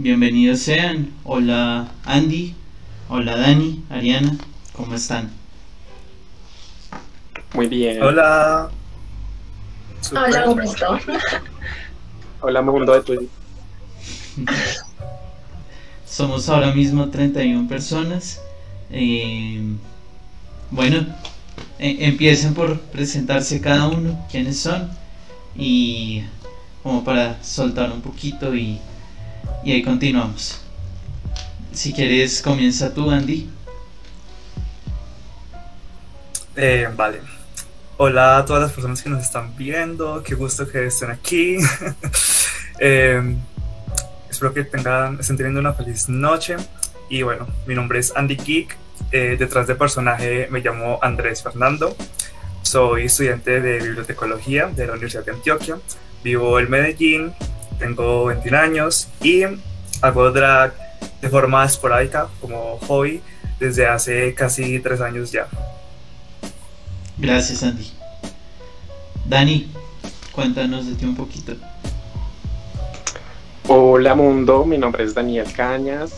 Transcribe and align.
Bienvenidos 0.00 0.60
sean. 0.60 1.12
Hola 1.24 1.88
Andy, 2.04 2.54
hola 3.08 3.36
Dani, 3.36 3.82
Ariana, 3.90 4.38
¿cómo 4.72 4.94
están? 4.94 5.28
Muy 7.52 7.66
bien. 7.66 8.00
Hola. 8.00 8.70
Hola, 10.12 10.44
¿cómo 10.44 10.60
estás? 10.60 11.02
Hola, 12.40 12.62
mundo 12.62 12.92
de 12.92 13.02
tu. 13.02 13.28
Somos 16.06 16.48
ahora 16.48 16.72
mismo 16.72 17.08
31 17.10 17.66
personas. 17.66 18.40
Eh, 18.92 19.60
bueno, 20.70 21.06
e- 21.80 22.06
empiecen 22.06 22.54
por 22.54 22.78
presentarse 22.82 23.60
cada 23.60 23.88
uno, 23.88 24.24
quiénes 24.30 24.60
son, 24.60 24.92
y 25.56 26.22
como 26.84 27.02
para 27.02 27.42
soltar 27.42 27.90
un 27.90 28.00
poquito 28.00 28.54
y, 28.54 28.78
y 29.64 29.72
ahí 29.72 29.82
continuamos. 29.82 30.60
Si 31.72 31.92
quieres, 31.92 32.42
comienza 32.42 32.92
tú, 32.92 33.10
Andy. 33.10 33.48
Eh, 36.56 36.88
vale. 36.96 37.20
Hola 37.98 38.38
a 38.38 38.44
todas 38.44 38.62
las 38.62 38.72
personas 38.72 39.02
que 39.02 39.10
nos 39.10 39.22
están 39.22 39.56
viendo. 39.56 40.22
Qué 40.22 40.34
gusto 40.34 40.68
que 40.68 40.86
estén 40.86 41.10
aquí. 41.10 41.56
Eh, 42.80 43.20
espero 44.30 44.54
que 44.54 44.62
tengan, 44.62 45.18
estén 45.18 45.36
teniendo 45.36 45.58
una 45.58 45.72
feliz 45.72 46.08
noche. 46.08 46.54
Y 47.10 47.22
bueno, 47.22 47.48
mi 47.66 47.74
nombre 47.74 47.98
es 47.98 48.12
Andy 48.14 48.36
Geek. 48.36 48.76
Eh, 49.10 49.34
detrás 49.36 49.66
del 49.66 49.76
personaje 49.76 50.46
me 50.48 50.60
llamo 50.60 51.00
Andrés 51.02 51.42
Fernando. 51.42 51.96
Soy 52.62 53.06
estudiante 53.06 53.60
de 53.60 53.80
bibliotecología 53.80 54.68
de 54.68 54.86
la 54.86 54.92
Universidad 54.92 55.24
de 55.24 55.32
Antioquia. 55.32 55.78
Vivo 56.22 56.60
en 56.60 56.70
Medellín. 56.70 57.32
Tengo 57.78 58.26
21 58.26 58.58
años 58.58 59.08
y 59.22 59.42
hago 60.02 60.30
drag 60.32 60.74
de 61.20 61.28
forma 61.28 61.64
esporádica 61.64 62.28
como 62.40 62.78
hobby 62.86 63.20
desde 63.58 63.86
hace 63.86 64.34
casi 64.34 64.78
tres 64.80 65.00
años 65.00 65.32
ya. 65.32 65.48
Gracias, 67.16 67.62
Andy. 67.62 67.90
Dani, 69.24 69.70
cuéntanos 70.32 70.86
de 70.86 70.94
ti 70.94 71.04
un 71.04 71.16
poquito. 71.16 71.54
Hola, 73.66 74.14
mundo. 74.14 74.64
Mi 74.64 74.78
nombre 74.78 75.04
es 75.04 75.14
Daniel 75.14 75.46
Cañas. 75.52 76.12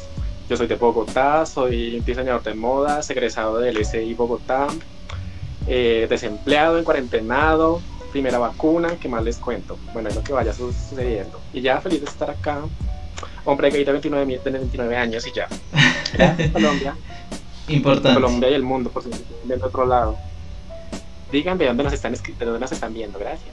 Yo 0.48 0.56
soy 0.56 0.66
de 0.66 0.76
Bogotá. 0.76 1.44
Soy 1.46 2.00
diseñador 2.00 2.42
de 2.42 2.54
modas, 2.54 3.08
egresado 3.10 3.58
del 3.58 3.84
SI 3.84 4.14
Bogotá. 4.14 4.68
eh, 5.66 6.06
desempleado, 6.08 6.78
en 6.78 6.84
cuarentenado. 6.84 7.80
Primera 8.12 8.38
vacuna. 8.38 8.96
¿Qué 9.00 9.08
más 9.08 9.22
les 9.24 9.36
cuento? 9.36 9.78
Bueno, 9.92 10.08
es 10.08 10.14
lo 10.16 10.22
que 10.22 10.32
vaya 10.32 10.52
su- 10.52 10.72
sucediendo. 10.72 11.40
Y 11.52 11.60
ya 11.60 11.80
feliz 11.80 12.00
de 12.00 12.06
estar 12.06 12.30
acá. 12.30 12.60
Hombre 13.44 13.70
gay 13.70 13.84
de 13.84 13.92
29, 13.92 14.26
mi- 14.26 14.36
de 14.38 14.50
29 14.50 14.96
años 14.96 15.26
y 15.26 15.32
ya. 15.32 15.48
Gracias, 16.12 16.50
Colombia. 16.52 16.96
Importante. 17.68 18.20
Colombia 18.20 18.50
y 18.50 18.54
el 18.54 18.62
mundo, 18.62 18.90
por 18.90 19.02
si 19.04 19.10
están 19.10 19.26
viendo 19.44 19.66
otro 19.66 19.86
lado. 19.86 20.16
Díganme 21.30 21.64
dónde 21.66 21.84
nos 21.84 21.92
están, 21.92 22.12
de 22.12 22.44
dónde 22.44 22.60
nos 22.60 22.72
están 22.72 22.92
viendo. 22.92 23.18
Gracias. 23.18 23.50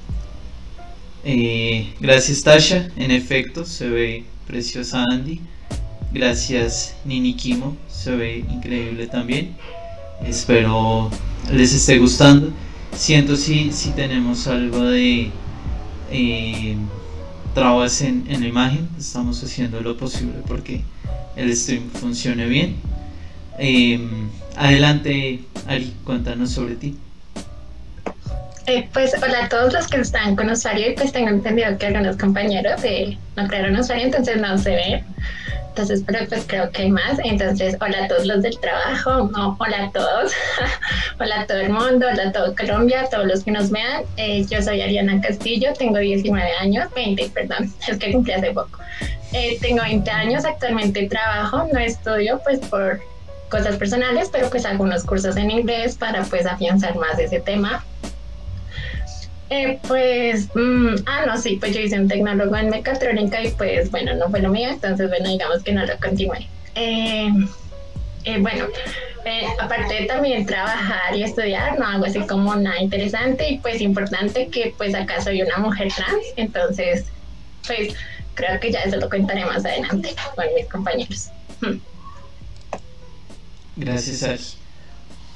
Eh, 1.24 1.94
gracias 2.00 2.42
Tasha, 2.42 2.88
en 2.96 3.12
efecto 3.12 3.66
se 3.66 3.90
ve 3.90 4.26
preciosa 4.46 5.04
Andy. 5.12 5.42
Gracias 6.14 6.96
Nini 7.06 7.36
Kimo, 7.36 7.76
se 7.90 8.16
ve 8.16 8.38
increíble 8.50 9.08
también. 9.08 9.56
Espero 10.26 11.10
les 11.52 11.74
esté 11.74 11.98
gustando. 11.98 12.52
Siento 12.96 13.36
si, 13.36 13.72
si 13.72 13.92
tenemos 13.92 14.48
algo 14.48 14.84
de 14.84 15.32
eh, 16.12 16.76
trabas 17.54 18.02
en, 18.02 18.26
en 18.30 18.42
la 18.42 18.48
imagen. 18.48 18.90
Estamos 18.98 19.44
haciendo 19.44 19.82
lo 19.82 19.98
posible 19.98 20.36
porque 20.48 20.82
el 21.36 21.56
stream 21.56 21.90
funcione 21.92 22.46
bien. 22.48 22.76
Eh, 23.60 24.00
adelante 24.56 25.42
Ari, 25.68 25.94
cuéntanos 26.04 26.52
sobre 26.52 26.76
ti. 26.76 26.98
Eh, 28.68 28.88
pues 28.92 29.14
hola 29.24 29.46
a 29.46 29.50
todos 29.50 29.72
los 29.72 29.88
que 29.88 29.98
están 30.02 30.36
con 30.36 30.50
usuario 30.50 30.92
y 30.92 30.94
pues 30.94 31.14
tengo 31.14 31.30
entendido 31.30 31.78
que 31.78 31.86
algunos 31.86 32.18
compañeros 32.18 32.84
eh, 32.84 33.18
no 33.38 33.48
crearon 33.48 33.78
usuario, 33.78 34.06
entonces 34.06 34.42
no 34.42 34.58
se 34.58 34.72
ven. 34.72 35.06
Entonces, 35.78 36.04
pero 36.08 36.28
pues 36.28 36.44
creo 36.48 36.72
que 36.72 36.82
hay 36.82 36.92
más. 36.92 37.20
Entonces, 37.24 37.78
hola 37.80 38.06
a 38.06 38.08
todos 38.08 38.26
los 38.26 38.42
del 38.42 38.60
trabajo, 38.60 39.30
no, 39.32 39.56
hola 39.60 39.84
a 39.84 39.92
todos, 39.92 40.32
hola 41.20 41.42
a 41.42 41.46
todo 41.46 41.60
el 41.60 41.70
mundo, 41.70 42.08
hola 42.12 42.30
a 42.30 42.32
todo 42.32 42.56
Colombia, 42.56 43.02
a 43.02 43.10
todos 43.10 43.28
los 43.28 43.44
que 43.44 43.52
nos 43.52 43.70
vean. 43.70 44.02
Eh, 44.18 44.44
yo 44.50 44.60
soy 44.64 44.82
Ariana 44.82 45.22
Castillo, 45.22 45.74
tengo 45.78 46.00
19 46.00 46.52
años, 46.60 46.92
20, 46.96 47.30
perdón, 47.30 47.72
es 47.88 47.98
que 48.00 48.12
cumplí 48.12 48.34
hace 48.34 48.52
poco. 48.54 48.80
Eh, 49.34 49.60
tengo 49.62 49.84
20 49.84 50.10
años, 50.10 50.46
actualmente 50.46 51.08
trabajo, 51.08 51.68
no 51.72 51.80
estudio 51.80 52.42
pues 52.44 52.58
por 52.58 53.00
cosas 53.50 53.78
personales, 53.78 54.30
pero 54.32 54.50
pues 54.50 54.66
algunos 54.66 55.04
cursos 55.04 55.38
en 55.38 55.52
inglés 55.52 55.96
para 55.96 56.24
pues 56.24 56.48
afianzar 56.48 56.96
más 56.96 57.20
ese 57.20 57.40
tema. 57.40 57.86
Eh, 59.50 59.80
pues, 59.88 60.50
mm, 60.56 60.96
ah, 61.06 61.24
no, 61.26 61.38
sí, 61.38 61.58
pues 61.60 61.74
yo 61.74 61.80
hice 61.80 62.00
un 62.00 62.08
tecnólogo 62.08 62.56
en 62.58 62.70
mecatrónica 62.70 63.42
y 63.42 63.52
pues 63.52 63.90
bueno, 63.92 64.14
no 64.16 64.30
fue 64.30 64.42
lo 64.42 64.50
mío, 64.50 64.70
entonces 64.70 65.08
bueno, 65.10 65.30
digamos 65.30 65.64
que 65.64 65.72
no 65.72 65.86
lo 65.86 65.98
continué. 66.00 66.48
Eh, 66.76 67.32
eh, 68.26 68.40
bueno, 68.40 68.66
eh, 69.24 69.48
aparte 69.60 69.94
de 69.94 70.06
también 70.06 70.46
trabajar 70.46 71.16
y 71.16 71.24
estudiar, 71.24 71.80
no 71.80 71.88
hago 71.88 72.06
así 72.06 72.20
como 72.28 72.56
nada 72.56 72.82
interesante 72.82 73.50
y 73.50 73.60
pues 73.60 73.80
importante 73.80 74.50
que 74.50 74.74
pues 74.78 74.94
acá 74.94 75.22
soy 75.22 75.42
una 75.42 75.58
mujer 75.58 75.88
trans, 75.96 76.26
entonces 76.36 77.06
pues 77.66 77.94
creo 78.36 78.60
que 78.60 78.72
ya 78.72 78.82
eso 78.82 78.98
lo 78.98 79.10
contaré 79.10 79.46
más 79.46 79.66
adelante 79.66 80.14
con 80.36 80.46
mis 80.56 80.66
compañeros. 80.68 81.30
Hmm. 81.62 81.78
Gracias. 83.78 84.58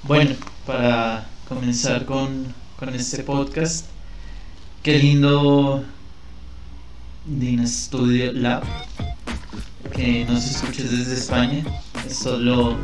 Bueno, 0.03 0.35
para 0.65 1.25
comenzar 1.47 2.05
con, 2.05 2.53
con 2.77 2.93
este 2.93 3.23
podcast, 3.23 3.85
qué 4.83 4.97
lindo 4.97 5.83
Dina 7.25 7.67
Studio 7.67 8.33
Lab, 8.33 8.63
que 9.93 10.25
nos 10.25 10.43
escuches 10.43 10.89
desde 10.89 11.13
España. 11.13 11.63
Esto 12.07 12.35
es 12.35 12.41
lo 12.41 12.77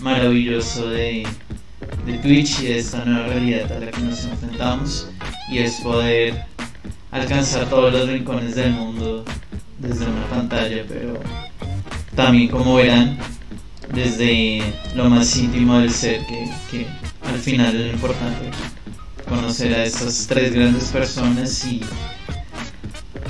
maravilloso 0.00 0.88
de, 0.88 1.24
de 2.04 2.18
Twitch 2.18 2.60
y 2.60 2.66
de 2.66 2.78
esta 2.78 3.04
nueva 3.04 3.28
realidad 3.28 3.70
a 3.70 3.78
la 3.78 3.90
que 3.92 4.00
nos 4.00 4.24
enfrentamos, 4.24 5.08
y 5.48 5.58
es 5.58 5.80
poder 5.82 6.46
alcanzar 7.12 7.68
todos 7.70 7.92
los 7.92 8.08
rincones 8.08 8.56
del 8.56 8.72
mundo 8.72 9.24
desde 9.78 10.04
una 10.04 10.26
pantalla, 10.26 10.84
pero 10.88 11.20
también 12.16 12.48
como 12.48 12.74
verán 12.74 13.18
desde 13.94 14.62
lo 14.96 15.08
más 15.08 15.36
íntimo 15.36 15.78
del 15.78 15.92
ser, 15.92 16.26
que, 16.26 16.50
que 16.70 16.86
al 17.24 17.38
final 17.38 17.76
es 17.76 17.86
lo 17.86 17.92
importante, 17.92 18.50
conocer 19.28 19.74
a 19.74 19.84
estas 19.84 20.26
tres 20.26 20.52
grandes 20.52 20.90
personas 20.90 21.64
y, 21.64 21.82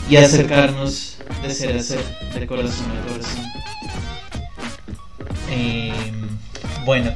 y 0.09 0.17
acercarnos 0.17 1.17
de 1.43 1.55
ser 1.55 1.77
a 1.77 1.83
ser, 1.83 2.05
de 2.35 2.47
corazón 2.47 2.87
a 2.91 3.07
corazón. 3.09 3.45
Eh, 5.51 6.13
bueno, 6.85 7.13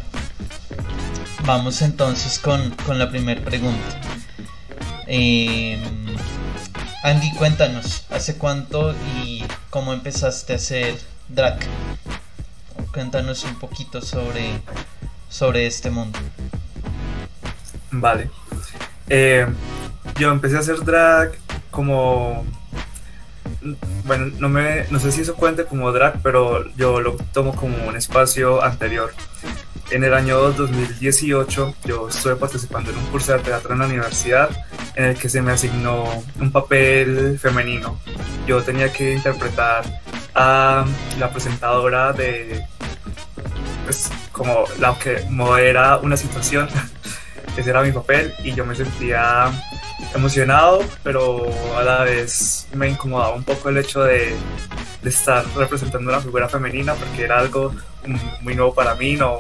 vamos 1.45 1.83
entonces 1.83 2.39
con, 2.39 2.71
con 2.87 2.99
la 2.99 3.11
primera 3.11 3.43
pregunta. 3.43 4.01
Eh, 5.07 5.79
Andy, 7.03 7.33
cuéntanos, 7.35 8.05
¿hace 8.11 8.37
cuánto 8.37 8.95
y 9.17 9.45
cómo 9.71 9.93
empezaste 9.93 10.53
a 10.53 10.57
hacer 10.57 10.99
drag? 11.29 11.59
Cuéntanos 12.93 13.45
un 13.45 13.59
poquito 13.59 14.03
sobre, 14.03 14.61
sobre 15.29 15.67
este 15.67 15.91
mundo. 15.91 16.19
Vale. 17.91 18.31
Eh, 19.10 19.44
yo 20.19 20.31
empecé 20.31 20.56
a 20.56 20.60
hacer 20.60 20.82
drag 20.84 21.32
como. 21.71 22.47
Bueno, 24.04 24.32
no, 24.38 24.48
me, 24.48 24.87
no 24.91 24.98
sé 24.98 25.12
si 25.12 25.22
eso 25.22 25.34
cuente 25.34 25.65
como 25.65 25.93
drag, 25.93 26.22
pero 26.22 26.65
yo 26.76 27.00
lo 27.00 27.17
tomo 27.32 27.55
como 27.55 27.76
un 27.87 27.96
espacio 27.96 28.62
anterior. 28.62 29.12
En 29.90 30.05
el 30.05 30.14
año 30.14 30.38
2018 30.52 31.75
yo 31.85 32.08
estuve 32.08 32.37
participando 32.37 32.93
en 32.93 32.99
un 32.99 33.06
curso 33.06 33.32
de 33.32 33.40
teatro 33.40 33.73
en 33.73 33.81
la 33.81 33.87
universidad 33.87 34.49
en 34.94 35.06
el 35.06 35.17
que 35.17 35.29
se 35.29 35.43
me 35.43 35.50
asignó 35.50 36.05
un 36.40 36.52
papel 36.52 37.38
femenino. 37.40 37.99
Yo 38.46 38.62
tenía 38.62 38.93
que 38.93 39.14
interpretar 39.14 39.85
a 40.35 40.85
la 41.19 41.31
presentadora 41.31 42.12
de, 42.12 42.64
pues, 43.85 44.11
como 44.31 44.64
la 44.79 44.96
que 44.96 45.25
modera 45.29 45.99
una 45.99 46.17
situación. 46.17 46.69
Ese 47.56 47.70
era 47.70 47.82
mi 47.82 47.93
papel 47.93 48.32
y 48.43 48.55
yo 48.55 48.64
me 48.64 48.75
sentía 48.75 49.50
emocionado, 50.14 50.82
pero 51.02 51.47
a 51.76 51.82
la 51.82 52.05
vez 52.05 52.67
me 52.75 52.88
incomodaba 52.88 53.35
un 53.35 53.44
poco 53.44 53.69
el 53.69 53.79
hecho 53.79 54.02
de, 54.02 54.35
estar 55.05 55.44
representando 55.56 56.11
una 56.11 56.20
figura 56.20 56.49
femenina 56.49 56.94
porque 56.94 57.25
era 57.25 57.38
algo 57.38 57.75
muy 58.43 58.55
nuevo 58.55 58.75
para 58.75 58.94
mí, 58.94 59.14
no, 59.14 59.38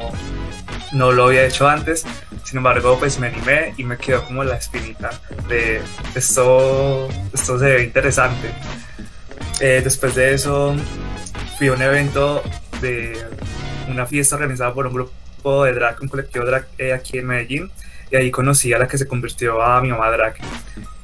no 0.92 1.12
lo 1.12 1.26
había 1.26 1.44
hecho 1.44 1.68
antes. 1.68 2.04
Sin 2.44 2.58
embargo, 2.58 2.98
pues 2.98 3.18
me 3.18 3.28
animé 3.28 3.74
y 3.76 3.84
me 3.84 3.96
quedó 3.96 4.24
como 4.24 4.42
la 4.42 4.56
espinita 4.56 5.10
de 5.48 5.80
esto, 6.14 7.08
esto 7.32 7.58
se 7.58 7.64
ve 7.64 7.82
interesante. 7.84 8.50
Eh, 9.60 9.80
después 9.84 10.14
de 10.14 10.34
eso 10.34 10.74
fui 11.58 11.68
a 11.68 11.74
un 11.74 11.82
evento 11.82 12.42
de 12.80 13.26
una 13.88 14.06
fiesta 14.06 14.36
organizada 14.36 14.72
por 14.72 14.86
un 14.86 14.94
grupo 14.94 15.64
de 15.64 15.74
drag, 15.74 16.00
un 16.00 16.08
colectivo 16.08 16.44
drag 16.44 16.66
eh, 16.78 16.92
aquí 16.92 17.18
en 17.18 17.26
Medellín, 17.26 17.70
y 18.10 18.16
ahí 18.16 18.30
conocí 18.30 18.72
a 18.72 18.78
la 18.78 18.88
que 18.88 18.98
se 18.98 19.06
convirtió 19.06 19.62
a 19.62 19.80
mi 19.80 19.88
mamá 19.88 20.10
drag. 20.10 20.34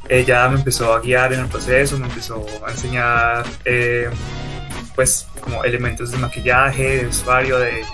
Ella 0.08 0.48
me 0.48 0.58
empezó 0.58 0.94
a 0.94 1.00
guiar 1.00 1.32
en 1.32 1.40
el 1.40 1.46
proceso, 1.46 1.98
me 1.98 2.06
empezó 2.06 2.44
a 2.66 2.70
enseñar 2.70 3.44
eh, 3.64 4.08
pues 4.94 5.26
como 5.40 5.64
elementos 5.64 6.12
de 6.12 6.18
maquillaje, 6.18 6.98
de 6.98 7.04
vestuario, 7.04 7.58
de, 7.58 7.84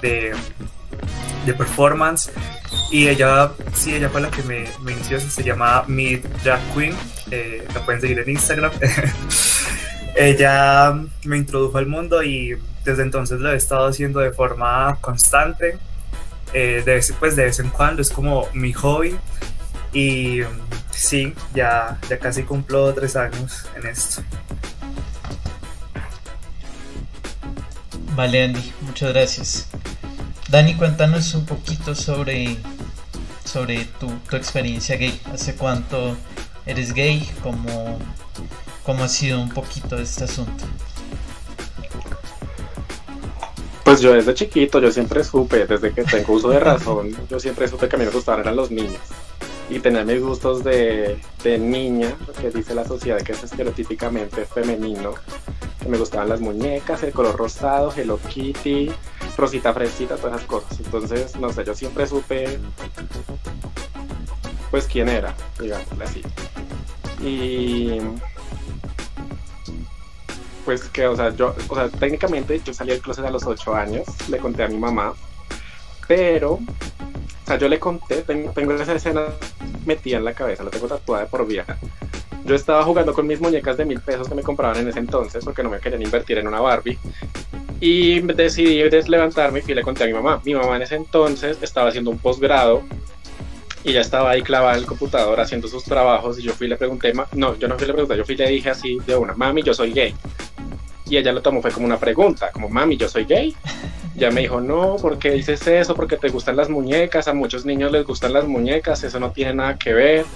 de, 0.00 0.32
de, 1.46 1.54
performance. 1.54 2.30
Y 2.90 3.08
ella, 3.08 3.52
sí, 3.74 3.94
ella 3.94 4.08
fue 4.08 4.20
la 4.20 4.30
que 4.30 4.42
me, 4.42 4.64
me 4.82 4.92
inició, 4.92 5.20
se 5.20 5.42
llama 5.42 5.84
Mid 5.86 6.24
Drag 6.42 6.60
Queen, 6.74 6.94
eh, 7.30 7.66
la 7.72 7.84
pueden 7.84 8.00
seguir 8.00 8.18
en 8.18 8.30
Instagram. 8.30 8.72
ella 10.16 10.94
me 11.24 11.36
introdujo 11.36 11.78
al 11.78 11.86
mundo 11.86 12.22
y 12.22 12.58
desde 12.84 13.02
entonces 13.02 13.40
lo 13.40 13.52
he 13.52 13.56
estado 13.56 13.86
haciendo 13.86 14.20
de 14.20 14.32
forma 14.32 14.98
constante. 15.00 15.78
Eh, 16.54 16.82
de, 16.84 16.94
vez, 16.94 17.14
pues 17.18 17.34
de 17.36 17.44
vez 17.44 17.58
en 17.60 17.70
cuando 17.70 18.02
es 18.02 18.10
como 18.10 18.46
mi 18.52 18.72
hobby 18.72 19.18
y 19.92 20.40
sí, 20.90 21.34
ya, 21.54 21.98
ya 22.08 22.18
casi 22.18 22.42
cumplo 22.42 22.92
tres 22.94 23.16
años 23.16 23.66
en 23.76 23.86
esto. 23.86 24.22
Vale, 28.14 28.44
Andy, 28.44 28.72
muchas 28.82 29.12
gracias. 29.12 29.68
Dani, 30.48 30.74
cuéntanos 30.74 31.34
un 31.34 31.46
poquito 31.46 31.94
sobre, 31.94 32.58
sobre 33.44 33.86
tu, 33.98 34.10
tu 34.28 34.36
experiencia 34.36 34.96
gay. 34.96 35.18
¿Hace 35.32 35.54
cuánto 35.54 36.16
eres 36.66 36.92
gay? 36.92 37.30
¿Cómo, 37.42 37.98
¿Cómo 38.84 39.04
ha 39.04 39.08
sido 39.08 39.40
un 39.40 39.48
poquito 39.48 39.96
este 39.98 40.24
asunto? 40.24 40.64
Pues 43.92 44.00
yo 44.00 44.14
desde 44.14 44.32
chiquito, 44.32 44.80
yo 44.80 44.90
siempre 44.90 45.22
supe, 45.22 45.66
desde 45.66 45.92
que 45.92 46.02
tengo 46.04 46.32
uso 46.32 46.48
de 46.48 46.58
razón, 46.58 47.14
yo 47.28 47.38
siempre 47.38 47.68
supe 47.68 47.90
que 47.90 47.96
a 47.96 47.98
mí 47.98 48.06
me 48.06 48.10
gustaban 48.10 48.40
eran 48.40 48.56
los 48.56 48.70
niños. 48.70 49.02
Y 49.68 49.80
tenía 49.80 50.02
mis 50.02 50.22
gustos 50.22 50.64
de, 50.64 51.18
de 51.44 51.58
niña, 51.58 52.16
que 52.40 52.48
dice 52.48 52.74
la 52.74 52.86
sociedad 52.86 53.20
que 53.20 53.32
es 53.32 53.44
estereotípicamente 53.44 54.46
femenino. 54.46 55.12
Que 55.78 55.90
me 55.90 55.98
gustaban 55.98 56.30
las 56.30 56.40
muñecas, 56.40 57.02
el 57.02 57.12
color 57.12 57.36
rosado, 57.36 57.92
Hello 57.94 58.18
Kitty, 58.30 58.90
Rosita 59.36 59.74
Fresita, 59.74 60.16
todas 60.16 60.36
esas 60.36 60.48
cosas. 60.48 60.80
Entonces, 60.80 61.36
no 61.36 61.52
sé, 61.52 61.62
yo 61.62 61.74
siempre 61.74 62.06
supe, 62.06 62.58
pues, 64.70 64.86
quién 64.86 65.10
era, 65.10 65.36
digamos 65.60 65.86
así. 66.00 66.22
Y 67.22 67.98
pues 70.64 70.84
que, 70.84 71.06
o 71.06 71.16
sea, 71.16 71.34
yo, 71.34 71.54
o 71.68 71.74
sea, 71.74 71.88
técnicamente 71.88 72.60
yo 72.64 72.72
salí 72.72 72.90
del 72.90 73.00
closet 73.00 73.24
a 73.24 73.30
los 73.30 73.44
8 73.44 73.74
años, 73.74 74.06
le 74.28 74.38
conté 74.38 74.64
a 74.64 74.68
mi 74.68 74.78
mamá, 74.78 75.14
pero, 76.06 76.52
o 76.54 77.46
sea, 77.46 77.58
yo 77.58 77.68
le 77.68 77.78
conté, 77.78 78.22
tengo, 78.22 78.52
tengo 78.52 78.72
esa 78.74 78.94
escena 78.94 79.24
metida 79.84 80.18
en 80.18 80.24
la 80.24 80.34
cabeza, 80.34 80.64
la 80.64 80.70
tengo 80.70 80.88
tatuada 80.88 81.26
por 81.26 81.46
vida. 81.46 81.64
Yo 82.44 82.56
estaba 82.56 82.82
jugando 82.82 83.14
con 83.14 83.26
mis 83.26 83.40
muñecas 83.40 83.76
de 83.76 83.84
mil 83.84 84.00
pesos 84.00 84.28
que 84.28 84.34
me 84.34 84.42
compraban 84.42 84.76
en 84.78 84.88
ese 84.88 84.98
entonces 84.98 85.44
porque 85.44 85.62
no 85.62 85.70
me 85.70 85.78
querían 85.78 86.02
invertir 86.02 86.38
en 86.38 86.48
una 86.48 86.60
Barbie. 86.60 86.98
Y 87.80 88.20
decidí 88.20 88.82
levantarme 89.08 89.60
y 89.60 89.62
fui 89.62 89.72
y 89.72 89.74
le 89.74 89.82
conté 89.82 90.04
a 90.04 90.06
mi 90.06 90.12
mamá. 90.12 90.40
Mi 90.44 90.54
mamá 90.54 90.76
en 90.76 90.82
ese 90.82 90.96
entonces 90.96 91.58
estaba 91.62 91.88
haciendo 91.88 92.10
un 92.10 92.18
posgrado 92.18 92.82
y 93.84 93.92
ya 93.92 94.00
estaba 94.00 94.30
ahí 94.30 94.42
clavada 94.42 94.74
en 94.74 94.80
el 94.80 94.86
computador 94.86 95.40
haciendo 95.40 95.68
sus 95.68 95.84
trabajos 95.84 96.38
y 96.38 96.42
yo 96.42 96.52
fui 96.52 96.66
y 96.66 96.70
le 96.70 96.76
pregunté, 96.76 97.12
no, 97.32 97.56
yo 97.56 97.68
no 97.68 97.76
fui 97.76 97.84
y 97.84 97.88
le 97.88 97.94
pregunté, 97.94 98.16
yo 98.16 98.24
fui 98.24 98.34
y 98.34 98.38
le 98.38 98.48
dije 98.48 98.70
así 98.70 98.98
de 99.06 99.16
una, 99.16 99.34
mami, 99.34 99.62
yo 99.62 99.74
soy 99.74 99.92
gay. 99.92 100.14
Y 101.08 101.16
ella 101.16 101.32
lo 101.32 101.42
tomó 101.42 101.60
fue 101.60 101.70
como 101.70 101.86
una 101.86 101.98
pregunta, 101.98 102.50
como, 102.52 102.68
mami, 102.68 102.96
yo 102.96 103.08
soy 103.08 103.24
gay. 103.24 103.54
Ya 104.14 104.30
me 104.30 104.42
dijo, 104.42 104.60
no, 104.60 104.96
¿por 104.96 105.18
qué 105.18 105.32
dices 105.32 105.66
eso? 105.66 105.94
Porque 105.94 106.16
te 106.16 106.28
gustan 106.28 106.56
las 106.56 106.68
muñecas, 106.68 107.28
a 107.28 107.34
muchos 107.34 107.64
niños 107.64 107.90
les 107.92 108.04
gustan 108.06 108.32
las 108.32 108.46
muñecas, 108.46 109.02
eso 109.04 109.18
no 109.18 109.32
tiene 109.32 109.54
nada 109.54 109.78
que 109.78 109.92
ver. 109.92 110.26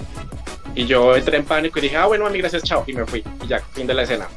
Y 0.75 0.87
yo 0.87 1.17
entré 1.17 1.39
en 1.39 1.45
pánico 1.45 1.79
y 1.79 1.83
dije, 1.83 1.97
ah, 1.97 2.07
bueno, 2.07 2.25
mami, 2.25 2.39
gracias, 2.39 2.63
chao. 2.63 2.85
Y 2.87 2.93
me 2.93 3.07
fui. 3.07 3.25
Y 3.43 3.47
ya, 3.47 3.61
fin 3.73 3.87
de 3.87 3.95
la 3.95 4.03
escena. 4.03 4.29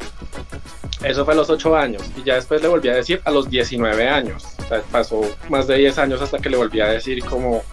Eso 1.03 1.23
fue 1.23 1.33
a 1.33 1.37
los 1.37 1.49
8 1.49 1.75
años. 1.75 2.03
Y 2.17 2.23
ya 2.23 2.35
después 2.35 2.61
le 2.61 2.67
volví 2.67 2.89
a 2.89 2.95
decir 2.95 3.21
a 3.23 3.31
los 3.31 3.49
19 3.49 4.07
años. 4.07 4.45
Pasó 4.91 5.21
más 5.49 5.67
de 5.67 5.77
10 5.77 5.97
años 5.97 6.21
hasta 6.21 6.39
que 6.39 6.49
le 6.49 6.57
volví 6.57 6.81
a 6.81 6.87
decir 6.87 7.23
como... 7.23 7.63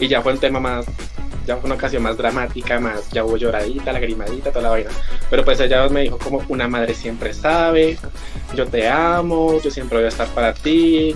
Y 0.00 0.08
ya 0.08 0.22
fue 0.22 0.32
un 0.32 0.38
tema 0.38 0.60
más... 0.60 0.86
Ya 1.46 1.56
fue 1.56 1.66
una 1.66 1.74
ocasión 1.74 2.02
más 2.02 2.16
dramática, 2.16 2.80
más 2.80 3.10
ya 3.10 3.24
hubo 3.24 3.36
lloradita, 3.36 3.92
lagrimadita, 3.92 4.50
toda 4.50 4.62
la 4.62 4.70
vaina. 4.70 4.90
Pero 5.30 5.44
pues 5.44 5.60
ella 5.60 5.88
me 5.88 6.02
dijo 6.02 6.18
como 6.18 6.42
una 6.48 6.68
madre 6.68 6.94
siempre 6.94 7.34
sabe, 7.34 7.98
yo 8.54 8.66
te 8.66 8.88
amo, 8.88 9.60
yo 9.60 9.70
siempre 9.70 9.98
voy 9.98 10.06
a 10.06 10.08
estar 10.08 10.28
para 10.28 10.54
ti. 10.54 11.14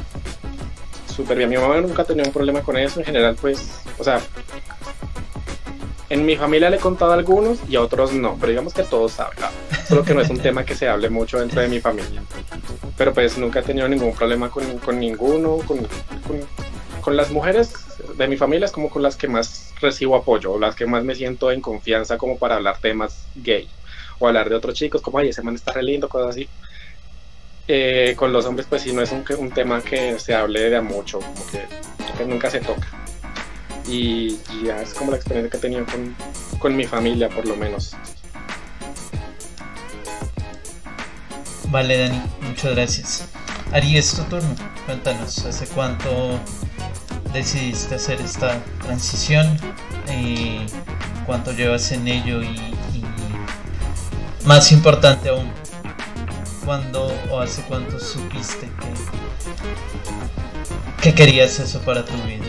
Súper 1.15 1.39
bien. 1.39 1.51
Mi 1.51 1.57
mamá 1.57 1.81
nunca 1.81 2.05
tenido 2.05 2.27
un 2.27 2.33
problema 2.33 2.61
con 2.61 2.77
eso. 2.77 3.01
En 3.01 3.07
general, 3.07 3.37
pues, 3.41 3.83
o 3.99 4.05
sea, 4.05 4.21
en 6.11 6.25
mi 6.25 6.37
familia 6.37 6.71
le 6.71 6.77
he 6.77 6.81
contado 6.81 7.13
a 7.13 7.15
algunos 7.15 7.59
y 7.69 7.77
a 7.77 7.83
otros 7.83 8.13
no, 8.13 8.37
pero 8.41 8.51
digamos 8.51 8.73
que 8.73 8.83
todos 8.83 9.13
saben, 9.13 9.39
solo 9.87 10.05
que 10.05 10.15
no 10.15 10.23
es 10.23 10.31
un 10.31 10.39
tema 10.39 10.65
que 10.65 10.75
se 10.75 10.89
hable 10.89 11.11
mucho 11.11 11.39
dentro 11.39 11.61
de 11.61 11.69
mi 11.69 11.81
familia. 11.81 12.23
Pero 12.97 13.13
pues 13.13 13.37
nunca 13.37 13.61
he 13.61 13.63
tenido 13.63 13.89
ningún 13.89 14.15
problema 14.15 14.51
con, 14.51 14.79
con 14.79 14.99
ninguno, 14.99 15.59
con, 15.67 15.79
con, 15.79 16.41
con, 17.03 17.17
las 17.17 17.31
mujeres 17.31 17.75
de 18.17 18.27
mi 18.27 18.37
familia 18.37 18.67
es 18.67 18.73
como 18.73 18.89
con 18.89 19.03
las 19.03 19.17
que 19.17 19.29
más 19.29 19.68
recibo 19.81 20.17
apoyo, 20.17 20.59
las 20.59 20.75
que 20.75 20.87
más 20.87 21.05
me 21.05 21.15
siento 21.15 21.51
en 21.51 21.61
confianza 21.61 22.19
como 22.19 22.39
para 22.39 22.57
hablar 22.57 22.79
temas 22.81 23.27
gay 23.37 23.69
o 24.19 24.29
hablar 24.29 24.49
de 24.49 24.57
otros 24.57 24.75
chicos, 24.75 25.01
como, 25.01 25.19
ay, 25.19 25.29
ese 25.29 25.43
man 25.43 25.55
está 25.55 25.73
re 25.73 25.83
lindo, 25.83 26.09
cosas 26.09 26.31
así. 26.31 26.49
Eh, 27.69 28.15
con 28.17 28.33
los 28.33 28.47
hombres 28.47 28.67
pues 28.69 28.83
sí 28.83 28.93
no 28.95 29.03
es 29.03 29.13
un, 29.13 29.25
un, 29.39 29.51
tema 29.51 29.83
que 29.83 30.19
se 30.19 30.35
hable 30.35 30.71
de 30.71 30.77
a 30.77 30.81
mucho, 30.81 31.19
como 31.19 31.47
que, 31.51 31.67
que 32.17 32.25
nunca 32.25 32.49
se 32.49 32.61
toca 32.61 32.89
y, 33.89 34.39
ya 34.65 34.83
es 34.83 34.95
como 34.95 35.11
la 35.11 35.17
experiencia 35.17 35.51
que 35.51 35.57
he 35.57 35.61
tenido 35.61 35.87
con, 35.87 36.15
con 36.59 36.77
mi 36.77 36.85
familia 36.85 37.29
por 37.29 37.47
lo 37.47 37.57
menos. 37.57 37.97
Vale, 41.71 41.99
Dani, 41.99 42.23
muchas 42.43 42.75
gracias. 42.75 43.29
Ari, 43.73 43.99
es 43.99 44.15
tu 44.15 44.23
turno. 44.25 44.55
Cuéntanos, 44.87 45.45
¿hace 45.45 45.67
cuánto 45.67 46.41
decidiste 47.33 47.95
hacer 47.95 48.21
esta 48.21 48.61
transición? 48.83 49.59
y 50.11 50.67
¿Cuánto 51.27 51.53
llevas 51.53 51.93
en 51.93 52.09
ello? 52.09 52.43
Y, 52.43 52.75
más 54.45 54.73
importante 54.73 55.29
aún, 55.29 55.53
¿cuándo 56.65 57.13
o 57.31 57.39
hace 57.41 57.61
cuánto 57.69 58.01
supiste 58.01 58.67
que, 61.01 61.11
que 61.11 61.15
querías 61.15 61.61
eso 61.61 61.83
para 61.83 62.03
tu 62.03 62.15
vida? 62.23 62.47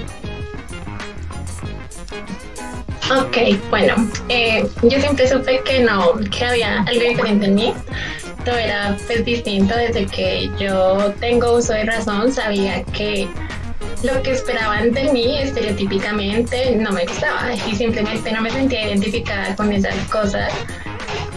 Ok, 3.12 3.38
bueno, 3.70 3.96
eh, 4.30 4.66
yo 4.84 5.00
siempre 5.02 5.28
supe 5.28 5.62
que 5.66 5.82
no, 5.82 6.14
que 6.32 6.46
había 6.46 6.84
algo 6.84 7.02
diferente 7.02 7.48
en 7.48 7.56
mí. 7.56 7.74
Todo 8.46 8.56
era 8.56 8.96
pues 9.08 9.26
distinto 9.26 9.76
desde 9.76 10.06
que 10.06 10.50
yo 10.58 11.14
tengo 11.20 11.58
uso 11.58 11.74
de 11.74 11.84
razón, 11.84 12.32
sabía 12.32 12.84
que 12.84 13.28
lo 14.04 14.22
que 14.24 14.32
esperaban 14.32 14.92
de 14.92 15.12
mí 15.12 15.40
estereotípicamente 15.40 16.76
no 16.76 16.92
me 16.92 17.06
gustaba 17.06 17.54
y 17.54 17.76
simplemente 17.76 18.32
no 18.32 18.42
me 18.42 18.50
sentía 18.50 18.88
identificada 18.88 19.56
con 19.56 19.72
esas 19.74 19.96
cosas 20.10 20.54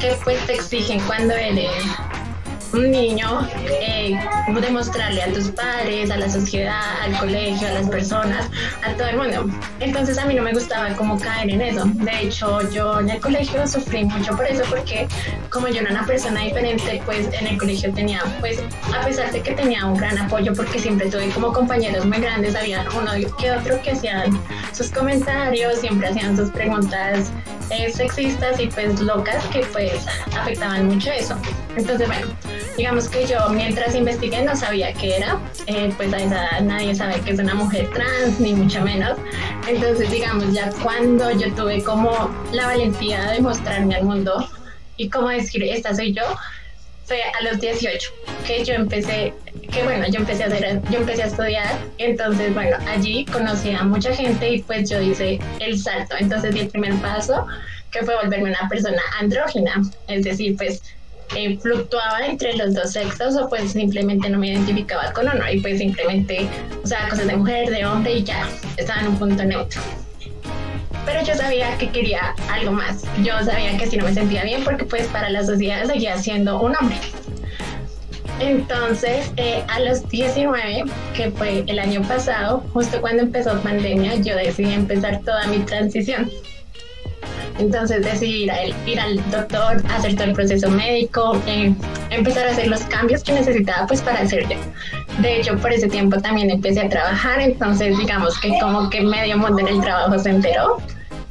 que 0.00 0.14
pues 0.22 0.38
te 0.46 0.54
exigen 0.54 1.00
cuando 1.00 1.34
eres 1.34 1.70
un 2.72 2.90
niño, 2.90 3.48
demostrarle 4.60 5.22
a 5.22 5.32
tus 5.32 5.48
padres, 5.48 6.10
a 6.10 6.16
la 6.16 6.28
sociedad, 6.28 6.80
al 7.02 7.18
colegio, 7.18 7.68
a 7.68 7.72
las 7.72 7.88
personas, 7.88 8.48
a 8.84 8.92
todo 8.94 9.08
el 9.08 9.16
mundo. 9.16 9.50
Entonces 9.80 10.18
a 10.18 10.26
mí 10.26 10.34
no 10.34 10.42
me 10.42 10.52
gustaba 10.52 10.94
como 10.94 11.18
caer 11.18 11.50
en 11.50 11.60
eso. 11.60 11.84
De 11.84 12.22
hecho, 12.22 12.70
yo 12.70 13.00
en 13.00 13.10
el 13.10 13.20
colegio 13.20 13.66
sufrí 13.66 14.04
mucho 14.04 14.36
por 14.36 14.46
eso, 14.46 14.62
porque 14.70 15.08
como 15.50 15.68
yo 15.68 15.80
era 15.80 15.90
una 15.90 16.06
persona 16.06 16.40
diferente, 16.42 17.02
pues 17.04 17.28
en 17.32 17.46
el 17.46 17.58
colegio 17.58 17.92
tenía, 17.92 18.22
pues 18.40 18.62
a 18.94 19.04
pesar 19.04 19.32
de 19.32 19.42
que 19.42 19.52
tenía 19.52 19.84
un 19.86 19.96
gran 19.96 20.16
apoyo, 20.18 20.52
porque 20.54 20.78
siempre 20.78 21.10
tuve 21.10 21.28
como 21.30 21.52
compañeros 21.52 22.04
muy 22.06 22.18
grandes, 22.18 22.54
había 22.54 22.84
uno 22.96 23.12
que 23.38 23.50
otro 23.50 23.80
que 23.82 23.92
hacían 23.92 24.38
sus 24.72 24.90
comentarios, 24.90 25.80
siempre 25.80 26.08
hacían 26.08 26.36
sus 26.36 26.50
preguntas 26.50 27.30
eh, 27.72 27.90
sexistas 27.90 28.60
y 28.60 28.66
pues 28.66 29.00
locas 29.00 29.44
que 29.46 29.60
pues 29.72 30.06
afectaban 30.36 30.88
mucho 30.88 31.10
eso. 31.10 31.36
Entonces, 31.76 32.06
bueno, 32.06 32.26
digamos 32.76 33.08
que 33.08 33.26
yo 33.26 33.48
mientras 33.48 33.94
investigué 33.94 34.42
no 34.42 34.54
sabía 34.54 34.92
qué 34.92 35.16
era, 35.16 35.40
eh, 35.66 35.92
pues 35.96 36.12
a 36.12 36.60
nadie 36.60 36.94
sabe 36.94 37.20
que 37.20 37.30
es 37.30 37.38
una 37.38 37.54
mujer 37.54 37.88
trans, 37.90 38.38
ni 38.40 38.54
mucho 38.54 38.82
menos. 38.82 39.18
Entonces, 39.66 40.10
digamos, 40.10 40.52
ya 40.52 40.70
cuando 40.82 41.30
yo 41.30 41.52
tuve 41.54 41.82
como 41.82 42.30
la 42.52 42.66
valentía 42.66 43.30
de 43.30 43.40
mostrarme 43.40 43.94
al 43.94 44.04
mundo 44.04 44.48
y 44.96 45.08
como 45.08 45.28
decir, 45.28 45.62
esta 45.64 45.94
soy 45.94 46.12
yo, 46.12 46.22
fue 47.04 47.22
a 47.22 47.42
los 47.42 47.60
18 47.60 48.10
que 48.46 48.64
yo 48.64 48.74
empecé, 48.74 49.34
que 49.72 49.82
bueno, 49.82 50.06
yo 50.08 50.20
empecé 50.20 50.44
a 50.44 50.46
hacer, 50.46 50.80
yo 50.90 50.98
empecé 50.98 51.22
a 51.22 51.26
estudiar, 51.26 51.78
entonces 51.98 52.54
bueno, 52.54 52.76
allí 52.86 53.24
conocí 53.24 53.70
a 53.70 53.82
mucha 53.82 54.14
gente 54.14 54.48
y 54.48 54.62
pues 54.62 54.88
yo 54.88 55.00
hice 55.00 55.40
el 55.60 55.78
salto, 55.78 56.14
entonces 56.18 56.54
di 56.54 56.60
el 56.60 56.68
primer 56.68 56.94
paso 56.96 57.46
que 57.90 58.02
fue 58.02 58.14
volverme 58.14 58.50
una 58.50 58.68
persona 58.68 59.00
andrógina, 59.18 59.80
es 60.08 60.24
decir, 60.24 60.56
pues 60.56 60.82
eh, 61.34 61.58
fluctuaba 61.58 62.26
entre 62.26 62.54
los 62.56 62.74
dos 62.74 62.92
sexos 62.92 63.36
o 63.36 63.48
pues 63.48 63.72
simplemente 63.72 64.28
no 64.28 64.38
me 64.38 64.48
identificaba 64.48 65.12
con 65.12 65.28
uno 65.28 65.50
y 65.50 65.60
pues 65.60 65.78
simplemente 65.78 66.46
usaba 66.84 67.08
cosas 67.08 67.26
de 67.26 67.36
mujer, 67.36 67.70
de 67.70 67.86
hombre 67.86 68.14
y 68.16 68.24
ya 68.24 68.46
estaba 68.76 69.00
en 69.00 69.08
un 69.08 69.18
punto 69.18 69.42
neutro. 69.42 69.80
Pero 71.06 71.24
yo 71.24 71.34
sabía 71.34 71.76
que 71.78 71.90
quería 71.90 72.34
algo 72.50 72.72
más. 72.72 73.04
Yo 73.24 73.32
sabía 73.42 73.76
que 73.76 73.86
si 73.86 73.96
no 73.96 74.04
me 74.04 74.14
sentía 74.14 74.44
bien 74.44 74.62
porque 74.62 74.84
pues 74.84 75.06
para 75.08 75.30
la 75.30 75.44
sociedad 75.44 75.84
seguía 75.86 76.16
siendo 76.18 76.60
un 76.60 76.76
hombre. 76.76 76.98
Entonces, 78.40 79.32
eh, 79.36 79.62
a 79.68 79.80
los 79.80 80.08
19, 80.08 80.84
que 81.14 81.30
fue 81.30 81.64
el 81.66 81.78
año 81.78 82.02
pasado, 82.02 82.64
justo 82.72 83.00
cuando 83.00 83.22
empezó 83.22 83.58
pandemia, 83.60 84.16
yo 84.16 84.36
decidí 84.36 84.72
empezar 84.72 85.20
toda 85.24 85.46
mi 85.46 85.58
transición. 85.60 86.30
Entonces 87.58 88.04
decidí 88.04 88.50
ir, 88.86 89.00
al 89.00 89.30
doctor, 89.30 89.82
hacer 89.90 90.14
todo 90.14 90.24
el 90.24 90.32
proceso 90.32 90.70
médico, 90.70 91.40
eh, 91.46 91.74
empezar 92.10 92.48
a 92.48 92.50
hacer 92.50 92.68
los 92.68 92.80
cambios 92.82 93.22
que 93.22 93.32
necesitaba 93.32 93.86
pues 93.86 94.00
para 94.00 94.20
hacer 94.20 94.48
yo. 94.48 94.56
De 95.20 95.40
hecho, 95.40 95.56
por 95.58 95.72
ese 95.72 95.88
tiempo 95.88 96.18
también 96.20 96.50
empecé 96.50 96.80
a 96.80 96.88
trabajar, 96.88 97.40
entonces 97.40 97.96
digamos 97.98 98.40
que 98.40 98.58
como 98.60 98.88
que 98.88 99.02
medio 99.02 99.36
mundo 99.36 99.60
en 99.60 99.68
el 99.68 99.80
trabajo 99.80 100.18
se 100.18 100.30
enteró. 100.30 100.78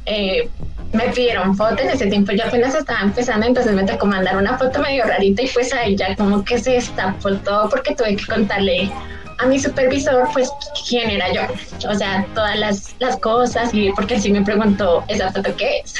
Eh, 0.06 0.48
me 0.92 1.08
pidieron 1.08 1.56
foto, 1.56 1.82
en 1.82 1.90
ese 1.90 2.06
tiempo 2.06 2.32
yo 2.32 2.44
apenas 2.44 2.74
estaba 2.74 3.00
empezando, 3.00 3.46
entonces 3.46 3.72
me 3.72 3.84
tocó 3.84 4.06
mandar 4.06 4.36
una 4.36 4.58
foto 4.58 4.80
medio 4.80 5.04
rarita 5.04 5.42
y 5.42 5.48
pues 5.48 5.72
ahí 5.72 5.96
ya 5.96 6.14
como 6.16 6.44
que 6.44 6.58
se 6.58 6.72
destapó 6.72 7.34
todo 7.36 7.68
porque 7.70 7.94
tuve 7.94 8.16
que 8.16 8.26
contarle 8.26 8.90
a 9.38 9.46
mi 9.46 9.58
supervisor, 9.58 10.28
pues, 10.32 10.50
quién 10.88 11.10
era 11.10 11.32
yo. 11.32 11.42
O 11.88 11.94
sea, 11.94 12.24
todas 12.34 12.56
las, 12.58 12.94
las 13.00 13.16
cosas, 13.18 13.72
y 13.72 13.90
porque 13.92 14.14
él 14.14 14.20
sí 14.20 14.30
me 14.30 14.42
preguntó, 14.42 15.04
¿esa 15.08 15.32
foto 15.32 15.54
qué 15.56 15.80
es? 15.80 15.94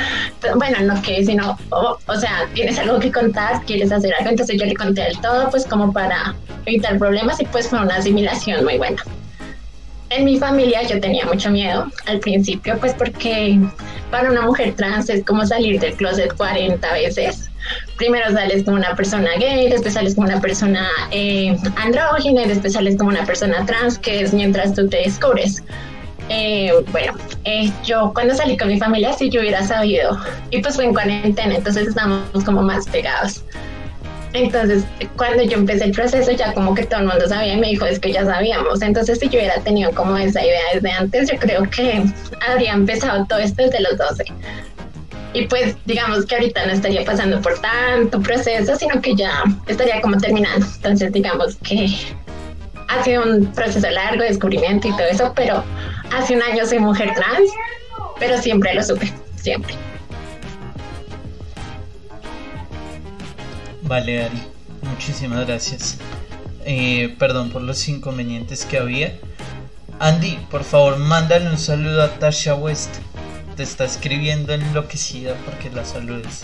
bueno, 0.56 0.78
no 0.82 1.00
qué, 1.02 1.24
sino, 1.24 1.58
o, 1.70 1.98
o 2.06 2.16
sea, 2.16 2.46
¿tienes 2.54 2.78
algo 2.78 2.98
que 2.98 3.10
contar? 3.10 3.62
¿Quieres 3.64 3.90
hacer 3.92 4.12
algo? 4.14 4.30
Entonces 4.30 4.60
yo 4.60 4.66
le 4.66 4.74
conté 4.74 5.06
el 5.06 5.18
todo, 5.20 5.48
pues, 5.50 5.66
como 5.66 5.92
para 5.92 6.34
evitar 6.66 6.98
problemas, 6.98 7.40
y 7.40 7.46
pues 7.46 7.68
fue 7.68 7.80
una 7.80 7.96
asimilación 7.96 8.64
muy 8.64 8.76
buena. 8.76 9.02
En 10.14 10.24
mi 10.24 10.38
familia 10.38 10.82
yo 10.82 11.00
tenía 11.00 11.24
mucho 11.26 11.50
miedo 11.50 11.90
al 12.06 12.20
principio, 12.20 12.76
pues 12.78 12.94
porque 12.94 13.58
para 14.10 14.30
una 14.30 14.42
mujer 14.42 14.74
trans 14.74 15.08
es 15.08 15.24
como 15.24 15.46
salir 15.46 15.80
del 15.80 15.94
closet 15.94 16.34
40 16.36 16.92
veces 16.92 17.50
primero 17.96 18.30
sales 18.32 18.64
como 18.64 18.76
una 18.76 18.94
persona 18.94 19.30
gay, 19.38 19.68
después 19.68 19.94
sales 19.94 20.14
como 20.14 20.26
una 20.26 20.40
persona 20.40 20.88
eh, 21.10 21.56
andrógina 21.76 22.42
y 22.42 22.48
después 22.48 22.72
sales 22.72 22.96
como 22.96 23.10
una 23.10 23.24
persona 23.24 23.64
trans, 23.66 23.98
que 23.98 24.22
es 24.22 24.32
mientras 24.34 24.74
tú 24.74 24.88
te 24.88 24.98
descubres. 24.98 25.62
Eh, 26.28 26.72
bueno, 26.90 27.14
eh, 27.44 27.70
yo 27.84 28.12
cuando 28.14 28.34
salí 28.34 28.56
con 28.56 28.68
mi 28.68 28.78
familia, 28.78 29.12
si 29.12 29.28
yo 29.28 29.40
hubiera 29.40 29.64
sabido, 29.64 30.18
y 30.50 30.60
pues 30.60 30.76
fue 30.76 30.84
en 30.84 30.94
cuarentena, 30.94 31.54
entonces 31.54 31.88
estábamos 31.88 32.44
como 32.44 32.62
más 32.62 32.88
pegados. 32.88 33.44
Entonces, 34.34 34.84
cuando 35.16 35.42
yo 35.42 35.58
empecé 35.58 35.84
el 35.84 35.92
proceso, 35.92 36.30
ya 36.32 36.54
como 36.54 36.74
que 36.74 36.84
todo 36.86 37.00
el 37.00 37.06
mundo 37.06 37.28
sabía 37.28 37.54
y 37.54 37.60
me 37.60 37.68
dijo, 37.68 37.84
es 37.84 37.98
que 37.98 38.12
ya 38.12 38.24
sabíamos. 38.24 38.80
Entonces, 38.80 39.18
si 39.18 39.28
yo 39.28 39.38
hubiera 39.38 39.60
tenido 39.60 39.92
como 39.92 40.16
esa 40.16 40.42
idea 40.42 40.62
desde 40.72 40.90
antes, 40.90 41.30
yo 41.30 41.38
creo 41.38 41.68
que 41.70 42.02
habría 42.48 42.72
empezado 42.72 43.26
todo 43.26 43.38
esto 43.38 43.62
desde 43.62 43.80
los 43.80 43.98
12. 43.98 44.24
Y 45.34 45.46
pues 45.46 45.76
digamos 45.86 46.26
que 46.26 46.34
ahorita 46.34 46.66
no 46.66 46.72
estaría 46.72 47.04
pasando 47.04 47.40
por 47.40 47.58
tanto 47.60 48.20
proceso, 48.20 48.76
sino 48.76 49.00
que 49.00 49.14
ya 49.14 49.42
estaría 49.66 50.00
como 50.00 50.18
terminando. 50.18 50.66
Entonces 50.76 51.12
digamos 51.12 51.56
que 51.56 51.88
ha 52.88 53.02
sido 53.02 53.22
un 53.22 53.46
proceso 53.52 53.88
largo 53.88 54.22
de 54.22 54.28
descubrimiento 54.28 54.88
y 54.88 54.92
todo 54.92 55.06
eso, 55.06 55.32
pero 55.34 55.64
hace 56.14 56.36
un 56.36 56.42
año 56.42 56.66
soy 56.66 56.78
mujer 56.80 57.12
trans, 57.14 57.50
pero 58.18 58.36
siempre 58.38 58.74
lo 58.74 58.82
supe, 58.82 59.10
siempre. 59.36 59.74
Vale, 63.82 64.24
Ari, 64.24 64.42
muchísimas 64.82 65.46
gracias. 65.46 65.98
Eh, 66.64 67.14
perdón 67.18 67.50
por 67.50 67.62
los 67.62 67.88
inconvenientes 67.88 68.64
que 68.64 68.78
había. 68.78 69.18
Andy, 69.98 70.38
por 70.50 70.64
favor, 70.64 70.98
mándale 70.98 71.48
un 71.50 71.58
saludo 71.58 72.02
a 72.02 72.08
Tasha 72.18 72.54
West 72.54 72.96
te 73.56 73.62
está 73.62 73.84
escribiendo 73.84 74.54
enloquecida 74.54 75.34
porque 75.44 75.70
la 75.70 75.84
saludes. 75.84 76.42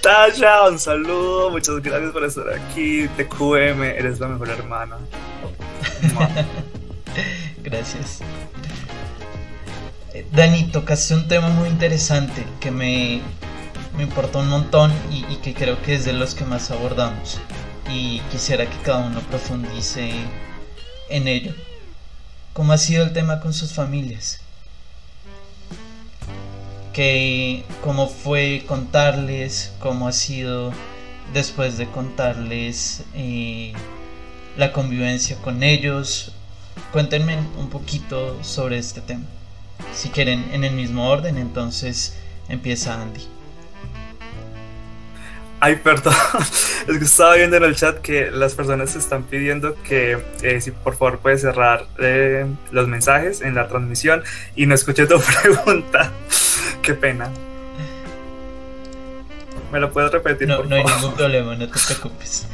Tasha, 0.00 0.68
un 0.68 0.78
saludo, 0.78 1.50
muchas 1.50 1.80
gracias 1.80 2.12
por 2.12 2.24
estar 2.24 2.48
aquí. 2.50 3.08
TQM, 3.16 3.82
eres 3.82 4.20
la 4.20 4.28
mejor 4.28 4.50
hermana. 4.50 4.98
gracias. 7.62 8.20
Eh, 10.12 10.26
Dani, 10.32 10.64
tocaste 10.64 11.14
un 11.14 11.28
tema 11.28 11.48
muy 11.48 11.68
interesante 11.68 12.44
que 12.60 12.70
me, 12.70 13.22
me 13.96 14.02
importó 14.02 14.40
un 14.40 14.48
montón 14.48 14.92
y, 15.10 15.22
que 15.36 15.54
creo 15.54 15.80
que 15.82 15.94
es 15.94 16.04
de 16.04 16.12
los 16.12 16.34
que 16.34 16.44
más 16.44 16.70
abordamos. 16.70 17.40
Y 17.90 18.20
quisiera 18.30 18.66
que 18.66 18.78
cada 18.78 19.06
uno 19.06 19.20
profundice 19.20 20.10
en 21.08 21.28
ello. 21.28 21.54
¿Cómo 22.52 22.72
ha 22.72 22.78
sido 22.78 23.04
el 23.04 23.12
tema 23.12 23.40
con 23.40 23.52
sus 23.52 23.72
familias? 23.72 24.40
que 26.92 27.64
cómo 27.82 28.06
fue 28.06 28.64
contarles, 28.68 29.72
cómo 29.80 30.06
ha 30.06 30.12
sido 30.12 30.72
después 31.32 31.76
de 31.76 31.90
contarles 31.90 33.02
eh, 33.14 33.72
la 34.56 34.72
convivencia 34.72 35.36
con 35.38 35.64
ellos. 35.64 36.30
Cuéntenme 36.92 37.36
un 37.58 37.68
poquito 37.68 38.38
sobre 38.44 38.78
este 38.78 39.00
tema. 39.00 39.24
Si 39.92 40.08
quieren 40.08 40.48
en 40.52 40.62
el 40.62 40.72
mismo 40.74 41.08
orden, 41.08 41.36
entonces 41.36 42.14
empieza 42.48 43.02
Andy. 43.02 43.33
Ay, 45.64 45.76
perdón. 45.76 46.12
Es 46.86 46.98
que 46.98 47.04
estaba 47.04 47.36
viendo 47.36 47.56
en 47.56 47.64
el 47.64 47.74
chat 47.74 47.96
que 48.02 48.30
las 48.30 48.54
personas 48.54 48.94
están 48.94 49.22
pidiendo 49.22 49.74
que 49.82 50.22
eh, 50.42 50.60
si 50.60 50.70
por 50.70 50.94
favor 50.94 51.20
puedes 51.20 51.40
cerrar 51.40 51.86
eh, 51.98 52.44
los 52.70 52.86
mensajes 52.86 53.40
en 53.40 53.54
la 53.54 53.68
transmisión 53.68 54.22
y 54.54 54.66
no 54.66 54.74
escuché 54.74 55.06
tu 55.06 55.18
pregunta. 55.42 56.12
Qué 56.82 56.92
pena. 56.92 57.30
¿Me 59.72 59.80
lo 59.80 59.90
puedes 59.90 60.12
repetir? 60.12 60.46
No, 60.46 60.62
no 60.64 60.76
hay 60.76 60.84
ningún 60.84 61.14
problema, 61.14 61.56
no 61.56 61.66
te 61.66 61.80
preocupes. 61.86 62.46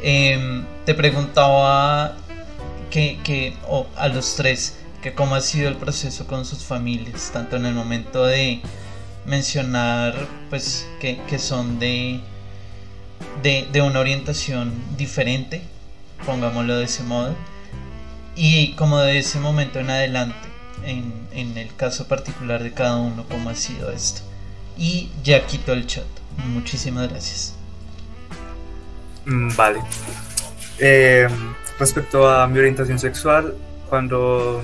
Em, 0.00 0.64
te 0.86 0.94
preguntaba 0.94 2.16
que, 2.92 3.18
que 3.24 3.56
a 3.96 4.06
los 4.06 4.36
tres, 4.36 4.78
que 5.02 5.12
cómo 5.14 5.34
ha 5.34 5.40
sido 5.40 5.68
el 5.68 5.76
proceso 5.76 6.28
con 6.28 6.44
sus 6.44 6.64
familias, 6.64 7.30
tanto 7.32 7.56
en 7.56 7.66
el 7.66 7.74
momento 7.74 8.24
de 8.24 8.62
mencionar 9.26 10.14
pues 10.48 10.86
que, 11.00 11.20
que 11.28 11.40
son 11.40 11.80
de, 11.80 12.20
de, 13.42 13.68
de, 13.72 13.82
una 13.82 14.00
orientación 14.00 14.72
diferente, 14.96 15.62
pongámoslo 16.24 16.76
de 16.76 16.84
ese 16.84 17.02
modo, 17.02 17.34
y 18.36 18.72
como 18.72 18.98
de 18.98 19.18
ese 19.18 19.38
momento 19.38 19.78
en 19.78 19.90
adelante 19.90 20.48
en, 20.84 21.12
en, 21.32 21.56
el 21.56 21.74
caso 21.76 22.08
particular 22.08 22.62
de 22.62 22.72
cada 22.72 22.96
uno 22.96 23.24
cómo 23.28 23.50
ha 23.50 23.54
sido 23.54 23.90
esto. 23.90 24.22
Y 24.76 25.10
ya 25.22 25.46
quito 25.46 25.72
el 25.72 25.86
chat. 25.86 26.06
Muchísimas 26.46 27.08
gracias. 27.08 27.54
Mm, 29.26 29.54
vale. 29.54 29.80
Eh, 30.78 31.28
respecto 31.78 32.28
a 32.28 32.46
mi 32.46 32.58
orientación 32.58 32.98
sexual, 32.98 33.54
cuando, 33.88 34.62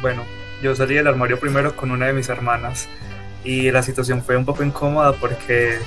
bueno, 0.00 0.24
yo 0.62 0.74
salí 0.76 0.94
del 0.94 1.06
armario 1.06 1.40
primero 1.40 1.74
con 1.74 1.90
una 1.90 2.06
de 2.06 2.12
mis 2.12 2.28
hermanas 2.28 2.88
y 3.44 3.70
la 3.70 3.82
situación 3.82 4.22
fue 4.22 4.36
un 4.36 4.44
poco 4.44 4.62
incómoda 4.62 5.12
porque 5.12 5.78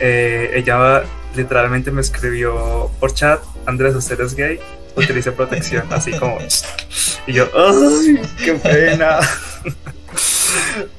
eh, 0.00 0.50
ella 0.54 1.02
literalmente 1.34 1.90
me 1.90 2.00
escribió 2.00 2.90
por 2.98 3.14
chat, 3.14 3.40
Andrés, 3.66 3.94
usted 3.94 4.20
es 4.20 4.34
gay, 4.34 4.58
utilice 4.96 5.32
protección, 5.32 5.86
así 5.90 6.12
como... 6.12 6.38
Y 7.26 7.34
yo, 7.34 7.48
¡ay, 7.54 8.20
qué 8.44 8.54
pena! 8.54 9.20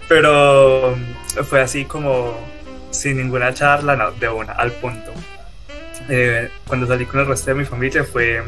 Pero 0.08 0.96
fue 1.50 1.62
así 1.62 1.86
como 1.86 2.38
sin 2.92 3.18
ninguna 3.18 3.54
charla, 3.54 3.96
no, 3.96 4.12
de 4.12 4.30
una, 4.30 4.54
al 4.54 4.72
punto. 4.74 5.12
Eh, 6.10 6.50
cuando 6.68 6.88
salí 6.88 7.06
con 7.06 7.20
el 7.22 7.28
resto 7.28 7.52
de 7.52 7.56
mi 7.56 7.66
familia 7.66 8.04
fue 8.04 8.42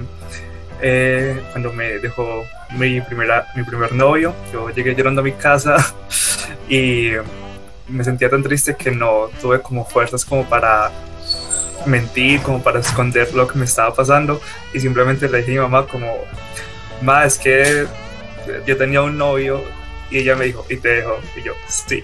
eh, 0.82 1.42
cuando 1.52 1.72
me 1.72 2.00
dejó 2.00 2.44
mi, 2.72 3.00
primera, 3.02 3.48
mi 3.56 3.64
primer 3.64 3.94
novio. 3.94 4.36
Yo 4.52 4.70
llegué 4.70 4.96
llorando 4.96 5.22
a 5.22 5.24
mi 5.24 5.32
casa 5.34 5.78
y 6.70 7.12
me 7.94 8.04
sentía 8.04 8.30
tan 8.30 8.44
triste 8.44 8.76
que 8.76 8.92
no 8.92 9.30
tuve 9.42 9.62
como 9.62 9.86
fuerzas 9.86 10.26
como 10.26 10.48
para 10.50 10.92
mentir, 11.86 12.42
como 12.42 12.62
para 12.62 12.80
esconder 12.80 13.34
lo 13.34 13.48
que 13.48 13.58
me 13.58 13.66
estaba 13.66 13.94
pasando 13.94 14.42
y 14.74 14.80
simplemente 14.80 15.30
le 15.30 15.40
dije 15.40 15.52
a 15.52 15.54
mi 15.54 15.60
mamá 15.60 15.88
como, 15.88 16.12
ma, 17.02 17.26
es 17.26 17.38
que 17.38 17.86
yo 18.66 18.78
tenía 18.78 19.02
un 19.02 19.18
novio 19.18 19.64
y 20.10 20.20
ella 20.20 20.36
me 20.36 20.46
dijo, 20.46 20.66
¿y 20.70 20.78
te 20.78 20.90
dejó? 20.90 21.20
Y 21.36 21.44
yo, 21.44 21.54
sí. 21.68 22.04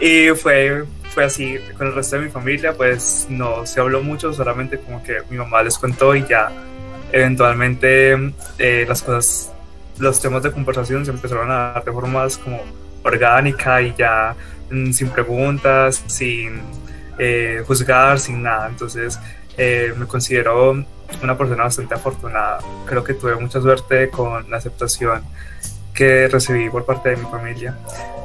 y 0.00 0.30
fue, 0.30 0.84
fue 1.14 1.24
así, 1.24 1.58
con 1.76 1.88
el 1.88 1.94
resto 1.94 2.16
de 2.16 2.22
mi 2.22 2.30
familia 2.30 2.72
pues 2.74 3.26
no 3.28 3.66
se 3.66 3.80
habló 3.80 4.02
mucho, 4.02 4.32
solamente 4.32 4.78
como 4.78 5.02
que 5.02 5.18
mi 5.28 5.36
mamá 5.36 5.62
les 5.62 5.78
contó 5.78 6.14
y 6.14 6.26
ya 6.26 6.50
eventualmente 7.12 8.34
eh, 8.58 8.84
las 8.88 9.02
cosas, 9.02 9.52
los 9.98 10.20
temas 10.20 10.42
de 10.42 10.52
conversación 10.52 11.04
se 11.04 11.10
empezaron 11.10 11.50
a 11.50 11.72
dar 11.72 11.84
de 11.84 11.92
formas 11.92 12.38
como 12.38 12.60
orgánica 13.02 13.82
y 13.82 13.94
ya 13.96 14.34
mm, 14.70 14.92
sin 14.92 15.08
preguntas, 15.10 16.02
sin 16.06 16.60
eh, 17.18 17.62
juzgar, 17.66 18.18
sin 18.18 18.42
nada. 18.42 18.68
Entonces 18.68 19.18
eh, 19.56 19.92
me 19.96 20.06
considero 20.06 20.84
una 21.22 21.36
persona 21.36 21.64
bastante 21.64 21.94
afortunada. 21.94 22.60
Creo 22.86 23.04
que 23.04 23.14
tuve 23.14 23.36
mucha 23.36 23.60
suerte 23.60 24.10
con 24.10 24.50
la 24.50 24.56
aceptación 24.56 25.22
que 25.94 26.28
recibí 26.28 26.70
por 26.70 26.84
parte 26.84 27.10
de 27.10 27.16
mi 27.16 27.26
familia. 27.26 27.76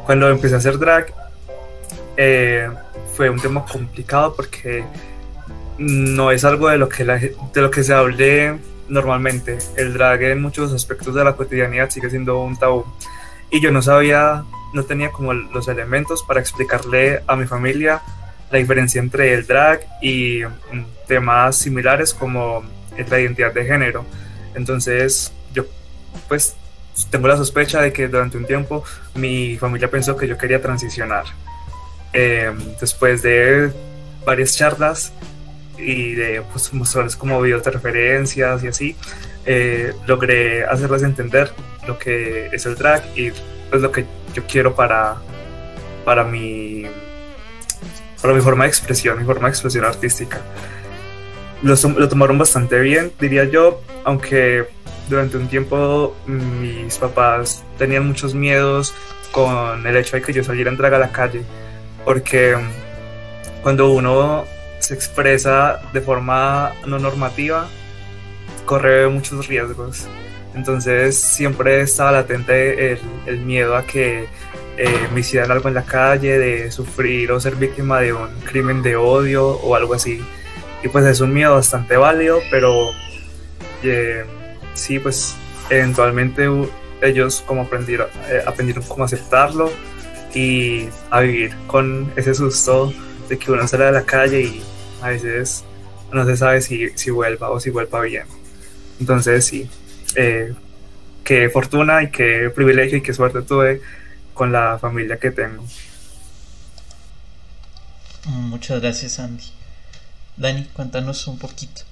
Cuando 0.05 0.29
empecé 0.29 0.55
a 0.55 0.57
hacer 0.59 0.77
drag, 0.77 1.13
eh, 2.15 2.69
fue 3.15 3.29
un 3.29 3.39
tema 3.39 3.65
complicado 3.65 4.35
porque 4.35 4.85
no 5.77 6.31
es 6.31 6.45
algo 6.45 6.69
de 6.69 6.77
lo 6.77 6.87
que, 6.87 7.03
de 7.03 7.61
lo 7.61 7.71
que 7.71 7.83
se 7.83 7.93
hable 7.93 8.59
normalmente. 8.87 9.57
El 9.75 9.93
drag 9.93 10.21
en 10.23 10.41
muchos 10.41 10.71
aspectos 10.73 11.15
de 11.15 11.23
la 11.23 11.33
cotidianidad 11.33 11.89
sigue 11.89 12.09
siendo 12.09 12.39
un 12.39 12.57
tabú. 12.57 12.85
Y 13.51 13.61
yo 13.61 13.71
no 13.71 13.81
sabía, 13.81 14.43
no 14.75 14.83
tenía 14.83 15.11
como 15.11 15.33
los 15.33 15.67
elementos 15.67 16.21
para 16.21 16.39
explicarle 16.39 17.23
a 17.25 17.35
mi 17.35 17.47
familia 17.47 18.01
la 18.51 18.59
diferencia 18.59 18.99
entre 18.99 19.33
el 19.33 19.47
drag 19.47 19.87
y 20.01 20.41
mm, 20.43 21.07
temas 21.07 21.57
similares 21.57 22.13
como 22.13 22.63
la 23.09 23.19
identidad 23.19 23.53
de 23.53 23.65
género. 23.65 24.05
Entonces 24.53 25.33
yo 25.53 25.65
pues 26.27 26.55
tengo 27.09 27.27
la 27.27 27.37
sospecha 27.37 27.81
de 27.81 27.91
que 27.91 28.07
durante 28.07 28.37
un 28.37 28.45
tiempo 28.45 28.83
mi 29.15 29.57
familia 29.57 29.89
pensó 29.89 30.15
que 30.15 30.27
yo 30.27 30.37
quería 30.37 30.61
transicionar. 30.61 31.25
Em, 32.13 32.57
después 32.79 33.21
de 33.21 33.71
varias 34.25 34.55
charlas 34.55 35.11
y 35.77 36.13
de 36.13 36.41
pues, 36.51 36.73
mostrarles 36.73 37.15
como 37.15 37.41
videos 37.41 37.63
de 37.63 37.71
referencias 37.71 38.63
y 38.63 38.67
así, 38.67 38.95
eh, 39.45 39.93
logré 40.07 40.63
hacerles 40.65 41.03
entender 41.03 41.51
lo 41.87 41.97
que 41.97 42.47
es 42.47 42.65
el 42.65 42.75
drag 42.75 43.03
y 43.15 43.31
pues 43.69 43.81
lo 43.81 43.91
que 43.91 44.05
yo 44.35 44.43
quiero 44.45 44.75
para, 44.75 45.15
para, 46.03 46.23
mi, 46.23 46.83
para 48.21 48.33
mi 48.35 48.41
forma 48.41 48.65
de 48.65 48.69
expresión, 48.69 49.17
mi 49.17 49.25
forma 49.25 49.47
de 49.47 49.53
expresión 49.53 49.85
artística. 49.85 50.41
Lo, 51.63 51.73
lo 51.97 52.09
tomaron 52.09 52.37
bastante 52.37 52.79
bien, 52.79 53.11
diría 53.19 53.45
yo, 53.45 53.81
aunque 54.03 54.67
durante 55.09 55.37
un 55.37 55.47
tiempo 55.47 56.15
mis 56.27 56.97
papás 56.97 57.63
tenían 57.77 58.05
muchos 58.05 58.35
miedos 58.35 58.93
con 59.31 59.87
el 59.87 59.97
hecho 59.97 60.17
de 60.17 60.21
que 60.21 60.33
yo 60.33 60.43
saliera 60.43 60.69
en 60.69 60.77
drag 60.77 60.93
a 60.93 60.99
la 60.99 61.11
calle 61.11 61.43
porque 62.05 62.55
cuando 63.63 63.89
uno 63.89 64.45
se 64.79 64.93
expresa 64.93 65.81
de 65.91 65.99
forma 65.99 66.73
no 66.85 66.99
normativa, 66.99 67.67
corre 68.65 69.09
muchos 69.09 69.47
riesgos. 69.47 70.07
Entonces 70.55 71.19
siempre 71.19 71.81
estaba 71.81 72.11
latente 72.11 72.93
el, 72.93 72.99
el 73.25 73.39
miedo 73.39 73.75
a 73.75 73.85
que 73.85 74.27
eh, 74.77 75.07
me 75.13 75.21
hicieran 75.21 75.51
algo 75.51 75.69
en 75.69 75.75
la 75.75 75.83
calle, 75.83 76.37
de 76.37 76.71
sufrir 76.71 77.31
o 77.31 77.39
ser 77.39 77.55
víctima 77.55 78.01
de 78.01 78.11
un 78.11 78.27
crimen 78.41 78.81
de 78.81 78.97
odio 78.97 79.47
o 79.47 79.75
algo 79.75 79.93
así. 79.93 80.21
Y 80.83 80.89
pues 80.89 81.05
es 81.05 81.21
un 81.21 81.33
miedo 81.33 81.55
bastante 81.55 81.95
válido, 81.95 82.41
pero 82.51 82.91
eh, 83.83 84.25
sí, 84.73 84.99
pues 84.99 85.35
eventualmente 85.69 86.49
ellos 87.01 87.43
como 87.45 87.61
aprendieron, 87.61 88.07
eh, 88.29 88.41
aprendieron 88.45 88.83
cómo 88.83 89.05
aceptarlo 89.05 89.71
y 90.33 90.89
a 91.09 91.21
vivir 91.21 91.55
con 91.67 92.11
ese 92.17 92.33
susto 92.33 92.93
de 93.29 93.37
que 93.37 93.51
uno 93.51 93.67
sale 93.67 93.85
a 93.85 93.91
la 93.91 94.03
calle 94.03 94.41
y 94.41 94.63
a 95.01 95.09
veces 95.09 95.63
no 96.11 96.25
se 96.25 96.35
sabe 96.35 96.61
si, 96.61 96.89
si 96.95 97.11
vuelva 97.11 97.49
o 97.49 97.59
si 97.61 97.69
vuelva 97.69 98.01
bien. 98.01 98.25
Entonces 98.99 99.45
sí, 99.45 99.69
eh, 100.15 100.53
qué 101.23 101.49
fortuna 101.49 102.03
y 102.03 102.11
qué 102.11 102.51
privilegio 102.53 102.97
y 102.97 103.01
qué 103.01 103.13
suerte 103.13 103.41
tuve 103.41 103.81
con 104.33 104.51
la 104.51 104.77
familia 104.79 105.17
que 105.17 105.31
tengo. 105.31 105.63
Muchas 108.25 108.81
gracias 108.81 109.19
Andy. 109.19 109.43
Dani, 110.37 110.65
cuéntanos 110.73 111.27
un 111.27 111.37
poquito. 111.37 111.83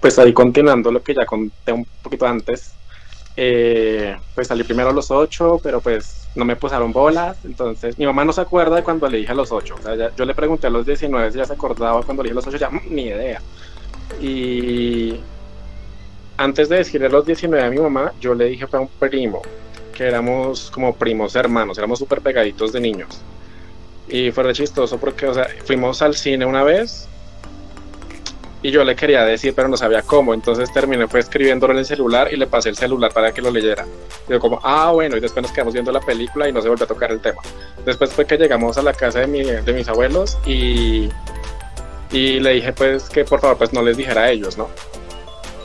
Pues 0.00 0.18
ahí 0.18 0.32
continuando 0.32 0.90
lo 0.90 1.02
que 1.02 1.14
ya 1.14 1.24
conté 1.24 1.72
un 1.72 1.86
poquito 2.02 2.26
antes, 2.26 2.72
eh, 3.36 4.16
pues 4.34 4.48
salí 4.48 4.64
primero 4.64 4.90
a 4.90 4.92
los 4.92 5.10
8, 5.10 5.60
pero 5.62 5.80
pues 5.80 6.26
no 6.34 6.44
me 6.44 6.56
pusieron 6.56 6.92
bolas. 6.92 7.38
Entonces, 7.44 7.98
mi 7.98 8.06
mamá 8.06 8.24
no 8.24 8.32
se 8.32 8.40
acuerda 8.40 8.76
de 8.76 8.82
cuando 8.82 9.08
le 9.08 9.18
dije 9.18 9.32
a 9.32 9.36
los 9.36 9.52
8. 9.52 9.74
O 9.78 9.82
sea, 9.82 10.14
yo 10.14 10.24
le 10.24 10.34
pregunté 10.34 10.66
a 10.66 10.70
los 10.70 10.84
19 10.84 11.30
si 11.30 11.38
ya 11.38 11.44
se 11.44 11.52
acordaba 11.52 12.02
cuando 12.02 12.22
le 12.22 12.28
dije 12.28 12.34
a 12.34 12.40
los 12.42 12.46
8, 12.46 12.56
ya 12.58 12.70
mm, 12.70 12.80
ni 12.90 13.02
idea. 13.06 13.40
Y 14.20 15.20
antes 16.42 16.68
de 16.68 16.78
decirle 16.78 17.06
a 17.06 17.10
los 17.10 17.24
19 17.24 17.64
a 17.64 17.70
mi 17.70 17.78
mamá, 17.78 18.12
yo 18.20 18.34
le 18.34 18.46
dije 18.46 18.66
a 18.70 18.78
un 18.80 18.88
primo, 18.88 19.42
que 19.94 20.04
éramos 20.04 20.70
como 20.72 20.94
primos 20.94 21.36
hermanos, 21.36 21.78
éramos 21.78 22.00
súper 22.00 22.20
pegaditos 22.20 22.72
de 22.72 22.80
niños. 22.80 23.20
Y 24.08 24.32
fue 24.32 24.44
re 24.44 24.52
chistoso 24.52 24.98
porque, 24.98 25.26
o 25.26 25.34
sea, 25.34 25.46
fuimos 25.64 26.02
al 26.02 26.16
cine 26.16 26.44
una 26.44 26.64
vez 26.64 27.08
y 28.60 28.72
yo 28.72 28.82
le 28.84 28.96
quería 28.96 29.24
decir, 29.24 29.54
pero 29.54 29.68
no 29.68 29.76
sabía 29.76 30.02
cómo. 30.02 30.34
Entonces 30.34 30.72
terminé 30.72 31.06
fue 31.06 31.20
escribiéndolo 31.20 31.74
en 31.74 31.78
el 31.78 31.86
celular 31.86 32.28
y 32.32 32.36
le 32.36 32.48
pasé 32.48 32.70
el 32.70 32.76
celular 32.76 33.12
para 33.12 33.32
que 33.32 33.40
lo 33.40 33.50
leyera. 33.50 33.86
Y 34.28 34.32
yo 34.32 34.40
como, 34.40 34.58
ah, 34.64 34.90
bueno, 34.92 35.16
y 35.16 35.20
después 35.20 35.44
nos 35.44 35.52
quedamos 35.52 35.74
viendo 35.74 35.92
la 35.92 36.00
película 36.00 36.48
y 36.48 36.52
no 36.52 36.60
se 36.60 36.68
volvió 36.68 36.84
a 36.84 36.88
tocar 36.88 37.12
el 37.12 37.20
tema. 37.20 37.40
Después 37.86 38.12
fue 38.12 38.26
que 38.26 38.36
llegamos 38.36 38.76
a 38.78 38.82
la 38.82 38.92
casa 38.92 39.20
de, 39.20 39.62
de 39.62 39.72
mis 39.72 39.88
abuelos 39.88 40.38
y, 40.44 41.08
y 42.10 42.40
le 42.40 42.54
dije 42.54 42.72
pues 42.72 43.08
que 43.08 43.24
por 43.24 43.40
favor 43.40 43.58
pues 43.58 43.72
no 43.72 43.82
les 43.82 43.96
dijera 43.96 44.22
a 44.22 44.30
ellos, 44.30 44.58
¿no? 44.58 44.68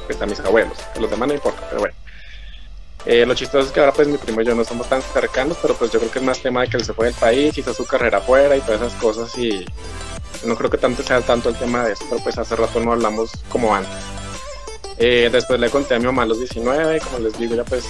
Pues 0.07 0.21
a 0.21 0.25
mis 0.25 0.39
abuelos, 0.39 0.77
que 0.93 1.01
los 1.01 1.11
demás 1.11 1.27
no 1.27 1.33
importa, 1.35 1.61
pero 1.69 1.81
bueno. 1.81 1.95
Eh, 3.05 3.25
lo 3.25 3.35
chistoso 3.35 3.67
es 3.67 3.71
que 3.71 3.79
ahora 3.79 3.93
pues 3.93 4.07
mi 4.07 4.17
primo 4.17 4.41
y 4.41 4.45
yo 4.45 4.55
no 4.55 4.63
somos 4.63 4.89
tan 4.89 5.01
cercanos, 5.01 5.57
pero 5.61 5.75
pues 5.75 5.91
yo 5.91 5.99
creo 5.99 6.11
que 6.11 6.19
es 6.19 6.25
más 6.25 6.41
tema 6.41 6.61
de 6.61 6.67
que 6.67 6.77
él 6.77 6.83
se 6.83 6.93
fue 6.93 7.05
del 7.05 7.15
país, 7.15 7.57
hizo 7.57 7.73
su 7.73 7.85
carrera 7.85 8.17
afuera 8.17 8.55
y 8.55 8.61
todas 8.61 8.81
esas 8.81 8.93
cosas 9.01 9.37
y 9.37 9.65
no 10.45 10.55
creo 10.55 10.69
que 10.69 10.77
tanto 10.77 11.03
sea 11.03 11.21
tanto 11.21 11.49
el 11.49 11.55
tema 11.55 11.85
de 11.85 11.93
eso, 11.93 12.03
pero 12.09 12.21
pues 12.21 12.37
hace 12.37 12.55
rato 12.55 12.79
no 12.81 12.91
hablamos 12.91 13.31
como 13.49 13.73
antes. 13.73 13.95
Eh, 14.97 15.29
después 15.31 15.59
le 15.59 15.69
conté 15.69 15.95
a 15.95 15.99
mi 15.99 16.05
mamá 16.05 16.23
a 16.23 16.25
los 16.25 16.39
19, 16.39 16.99
como 17.01 17.19
les 17.19 17.37
digo, 17.37 17.55
ya 17.55 17.63
pues 17.63 17.85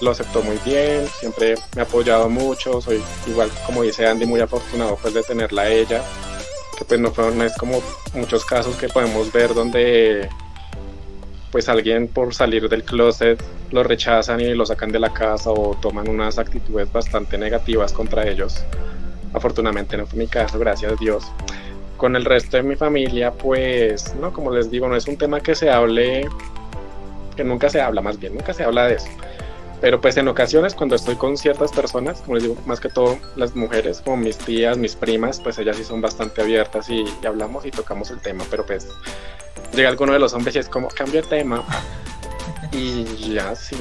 lo 0.00 0.10
aceptó 0.10 0.42
muy 0.42 0.58
bien, 0.64 1.08
siempre 1.18 1.56
me 1.74 1.82
ha 1.82 1.84
apoyado 1.84 2.28
mucho, 2.28 2.80
soy 2.80 3.02
igual 3.26 3.50
como 3.64 3.82
dice 3.82 4.06
Andy, 4.06 4.26
muy 4.26 4.40
afortunado 4.40 4.96
pues 5.00 5.14
de 5.14 5.22
tenerla 5.22 5.62
a 5.62 5.68
ella, 5.70 6.04
que 6.78 6.84
pues 6.84 7.00
no, 7.00 7.10
fue, 7.10 7.30
no 7.32 7.42
es 7.42 7.56
como 7.56 7.82
muchos 8.12 8.44
casos 8.44 8.76
que 8.76 8.88
podemos 8.88 9.32
ver 9.32 9.54
donde 9.54 10.28
pues 11.56 11.70
alguien 11.70 12.06
por 12.06 12.34
salir 12.34 12.68
del 12.68 12.84
closet 12.84 13.42
lo 13.70 13.82
rechazan 13.82 14.42
y 14.42 14.52
lo 14.52 14.66
sacan 14.66 14.92
de 14.92 14.98
la 14.98 15.14
casa 15.14 15.50
o 15.50 15.74
toman 15.80 16.06
unas 16.06 16.38
actitudes 16.38 16.92
bastante 16.92 17.38
negativas 17.38 17.94
contra 17.94 18.28
ellos. 18.28 18.62
Afortunadamente 19.32 19.96
no 19.96 20.04
fue 20.04 20.18
mi 20.18 20.26
caso, 20.26 20.58
gracias 20.58 20.92
a 20.92 20.96
Dios 20.96 21.24
con 21.96 22.14
el 22.14 22.26
resto 22.26 22.58
de 22.58 22.62
mi 22.62 22.76
familia, 22.76 23.30
pues, 23.30 24.14
no, 24.16 24.34
como 24.34 24.50
les 24.50 24.70
digo, 24.70 24.86
no 24.86 24.96
es 24.96 25.08
un 25.08 25.16
tema 25.16 25.40
que 25.40 25.54
se 25.54 25.70
hable, 25.70 26.28
que 27.34 27.42
nunca 27.42 27.70
se 27.70 27.80
habla, 27.80 28.02
más 28.02 28.20
bien, 28.20 28.34
nunca 28.34 28.52
se 28.52 28.62
habla 28.62 28.88
de 28.88 28.96
eso. 28.96 29.08
Pero 29.80 30.00
pues 30.00 30.16
en 30.16 30.26
ocasiones 30.28 30.74
cuando 30.74 30.96
estoy 30.96 31.16
con 31.16 31.36
ciertas 31.36 31.70
personas, 31.70 32.20
como 32.22 32.34
les 32.34 32.44
digo, 32.44 32.56
más 32.64 32.80
que 32.80 32.88
todo 32.88 33.18
las 33.36 33.54
mujeres, 33.54 34.00
como 34.00 34.16
mis 34.16 34.38
tías, 34.38 34.78
mis 34.78 34.96
primas, 34.96 35.38
pues 35.40 35.58
ellas 35.58 35.76
sí 35.76 35.84
son 35.84 36.00
bastante 36.00 36.40
abiertas 36.40 36.88
y, 36.88 37.04
hablamos 37.26 37.66
y 37.66 37.70
tocamos 37.70 38.10
el 38.10 38.20
tema, 38.20 38.44
pero 38.50 38.64
pues 38.64 38.88
llega 39.74 39.88
alguno 39.88 40.12
de 40.14 40.18
los 40.18 40.32
hombres 40.32 40.56
y 40.56 40.60
es 40.60 40.68
como, 40.68 40.88
cambio 40.88 41.22
de 41.22 41.28
tema. 41.28 41.62
Y 42.72 43.34
ya 43.34 43.54
sí, 43.54 43.76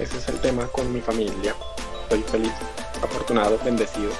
ese 0.00 0.18
es 0.18 0.28
el 0.28 0.40
tema 0.40 0.66
con 0.66 0.92
mi 0.92 1.00
familia. 1.00 1.54
Estoy 2.02 2.22
feliz, 2.22 2.52
afortunado, 3.02 3.58
bendecido. 3.64 4.10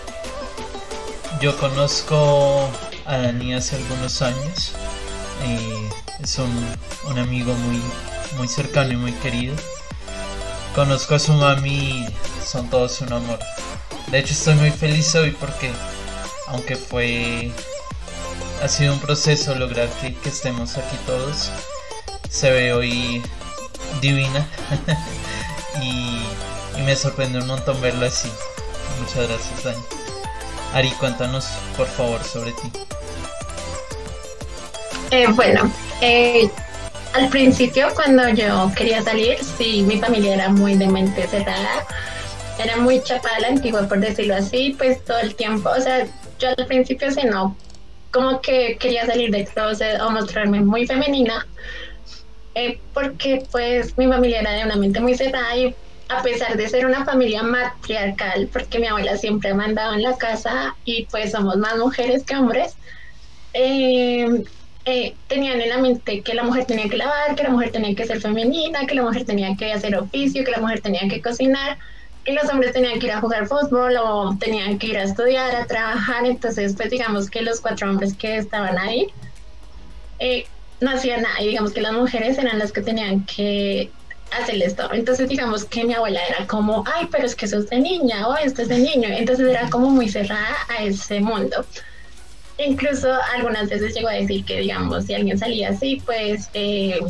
Yo 1.41 1.57
conozco 1.59 2.69
a 3.05 3.19
Dani 3.19 3.55
hace 3.55 3.77
algunos 3.77 4.23
años. 4.23 4.75
es 6.23 6.39
un, 6.39 7.19
amigo 7.19 7.53
muy, 7.53 7.83
muy 8.39 8.49
cercano 8.49 8.93
y 8.93 8.97
muy 8.97 9.13
querido. 9.13 9.55
Conozco 10.75 11.15
a 11.15 11.19
su 11.21 11.33
mami 11.33 12.05
son 12.45 12.69
todos 12.69 13.01
un 13.01 13.13
amor. 13.13 13.39
De 14.09 14.19
hecho 14.19 14.33
estoy 14.33 14.55
muy 14.57 14.71
feliz 14.71 15.15
hoy 15.15 15.31
porque 15.31 15.71
aunque 16.49 16.75
fue 16.75 17.53
ha 18.63 18.69
sido 18.69 18.95
un 18.95 19.01
proceso 19.01 19.55
lograr 19.55 19.89
que, 20.01 20.17
estemos 20.29 20.77
aquí 20.77 20.97
todos, 21.07 21.51
se 22.29 22.51
ve 22.51 22.73
hoy 22.73 23.23
divina 24.01 24.49
y, 25.81 26.21
y 26.77 26.83
me 26.83 26.97
sorprende 26.97 27.39
un 27.39 27.47
montón 27.47 27.81
verlo 27.81 28.07
así. 28.07 28.31
Muchas 29.01 29.29
gracias 29.29 29.63
Dani. 29.63 29.83
Ari, 30.75 30.91
cuéntanos 30.99 31.47
por 31.77 31.87
favor 31.87 32.23
sobre 32.25 32.51
ti. 32.53 32.73
Eh, 35.13 35.29
bueno, 35.29 35.71
eh, 36.01 36.51
al 37.15 37.29
principio 37.29 37.89
cuando 37.95 38.29
yo 38.31 38.71
quería 38.77 39.01
salir, 39.01 39.39
sí, 39.39 39.83
mi 39.83 39.99
familia 39.99 40.35
era 40.35 40.49
muy 40.49 40.75
de 40.75 40.89
mente 40.89 41.27
cerrada, 41.29 41.87
era 42.59 42.77
muy 42.77 43.01
chapada 43.03 43.39
la 43.39 43.49
antigua, 43.49 43.89
por 43.89 44.01
decirlo 44.01 44.35
así, 44.35 44.75
pues 44.77 45.05
todo 45.05 45.19
el 45.21 45.35
tiempo, 45.37 45.71
o 45.71 45.81
sea, 45.81 46.07
yo 46.41 46.49
al 46.57 46.67
principio 46.67 47.11
sí 47.13 47.21
no, 47.25 47.57
como 48.11 48.41
que 48.41 48.77
quería 48.79 49.07
salir 49.07 49.31
de 49.31 49.45
closet 49.45 50.01
o 50.01 50.11
mostrarme 50.11 50.61
muy 50.61 50.87
femenina, 50.89 51.47
eh, 52.57 52.81
porque 52.93 53.45
pues 53.51 53.97
mi 53.97 54.09
familia 54.09 54.41
era 54.41 54.53
de 54.53 54.65
una 54.65 54.77
mente 54.77 55.01
muy 55.01 55.15
cerrada 55.15 55.57
y 55.57 55.75
a 56.09 56.21
pesar 56.23 56.57
de 56.57 56.69
ser 56.69 56.85
una 56.85 57.05
familia 57.05 57.45
matriarcal, 57.45 58.49
porque 58.53 58.81
mi 58.81 58.89
abuela 58.89 59.17
siempre 59.17 59.51
ha 59.51 59.55
mandado 59.55 59.95
en 59.95 60.03
la 60.03 60.17
casa 60.17 60.75
y 60.85 61.07
pues 61.07 61.31
somos 61.31 61.57
más 61.59 61.77
mujeres 61.77 62.25
que 62.25 62.37
hombres, 62.37 62.77
eh, 63.53 64.43
eh, 64.87 65.15
tenían 65.29 65.61
en 65.61 65.71
la 65.71 65.79
mente 65.79 66.21
que 66.21 66.35
la 66.35 66.43
mujer 66.43 66.67
tenía 66.67 66.89
que 66.89 66.97
lavar, 66.97 67.35
que 67.35 67.43
la 67.43 67.51
mujer 67.51 67.73
tenía 67.73 67.95
que 67.95 68.07
ser 68.07 68.21
femenina, 68.21 68.87
que 68.87 68.95
la 68.95 69.03
mujer 69.03 69.25
tenía 69.25 69.57
que 69.57 69.73
hacer 69.73 69.97
oficio, 69.97 70.45
que 70.45 70.51
la 70.51 70.61
mujer 70.61 70.81
tenía 70.81 71.09
que 71.09 71.23
cocinar, 71.23 71.79
que 72.25 72.33
los 72.33 72.45
hombres 72.51 72.73
tenían 72.73 72.99
que 72.99 73.07
ir 73.07 73.13
a 73.13 73.21
jugar 73.21 73.47
fútbol 73.47 73.97
o 73.97 74.37
tenían 74.39 74.79
que 74.79 74.89
ir 74.89 74.99
a 74.99 75.05
estudiar, 75.05 75.55
a 75.57 75.67
trabajar. 75.67 76.27
Entonces, 76.27 76.75
pues 76.77 76.91
digamos 76.91 77.31
que 77.31 77.43
los 77.43 77.61
cuatro 77.61 77.89
hombres 77.89 78.15
que 78.15 78.37
estaban 78.37 78.79
ahí 78.79 79.07
eh, 80.19 80.47
no 80.81 80.91
hacían 80.91 81.23
nada 81.23 81.41
y 81.41 81.49
digamos 81.49 81.73
que 81.73 81.81
las 81.81 81.93
mujeres 81.93 82.37
eran 82.39 82.59
las 82.59 82.73
que 82.73 82.83
tenían 82.83 83.25
que 83.25 83.91
hacer 84.39 84.63
esto. 84.63 84.93
Entonces, 84.93 85.29
digamos 85.29 85.65
que 85.65 85.85
mi 85.85 85.95
abuela 85.95 86.21
era 86.29 86.47
como, 86.47 86.85
ay, 86.95 87.09
pero 87.11 87.25
es 87.25 87.35
que 87.35 87.47
eso 87.47 87.59
es 87.59 87.71
de 87.71 87.81
niña 87.81 88.29
o 88.29 88.37
esto 88.37 88.63
es 88.63 88.69
de 88.69 88.79
niño. 88.79 89.09
Entonces 89.11 89.49
era 89.49 89.71
como 89.71 89.89
muy 89.89 90.09
cerrada 90.09 90.57
a 90.69 90.83
ese 90.83 91.21
mundo. 91.21 91.65
Incluso 92.59 93.13
algunas 93.35 93.69
veces 93.69 93.95
llegó 93.95 94.09
a 94.09 94.13
decir 94.13 94.45
que, 94.45 94.61
digamos, 94.61 95.05
si 95.05 95.15
alguien 95.15 95.39
salía 95.39 95.71
así, 95.71 96.01
pues 96.05 96.51
eh, 96.55 97.01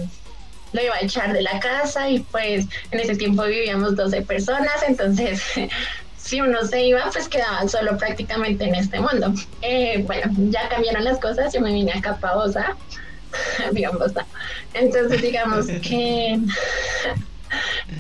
lo 0.73 0.83
iba 0.83 0.95
a 0.95 1.01
echar 1.01 1.33
de 1.33 1.43
la 1.43 1.61
casa 1.61 2.11
y 2.11 2.21
pues 2.21 2.67
en 2.91 3.01
ese 3.01 3.17
tiempo 3.17 3.45
vivíamos 3.45 3.95
12 3.97 4.23
personas, 4.23 4.83
entonces 4.87 5.43
si 6.17 6.41
uno 6.41 6.65
se 6.65 6.87
iba, 6.87 7.11
pues 7.13 7.29
quedaban 7.29 7.69
solo 7.69 7.97
prácticamente 7.97 8.65
en 8.65 8.75
este 8.75 8.99
mundo. 9.01 9.33
Eh, 9.63 10.03
bueno, 10.07 10.33
ya 10.51 10.69
cambiaron 10.69 11.05
las 11.05 11.19
cosas, 11.19 11.53
yo 11.53 11.61
me 11.61 11.73
vine 11.73 11.93
acá 11.93 12.17
para 12.17 12.35
Bosa, 12.35 12.77
entonces 14.75 15.23
digamos 15.23 15.67
que 15.83 16.41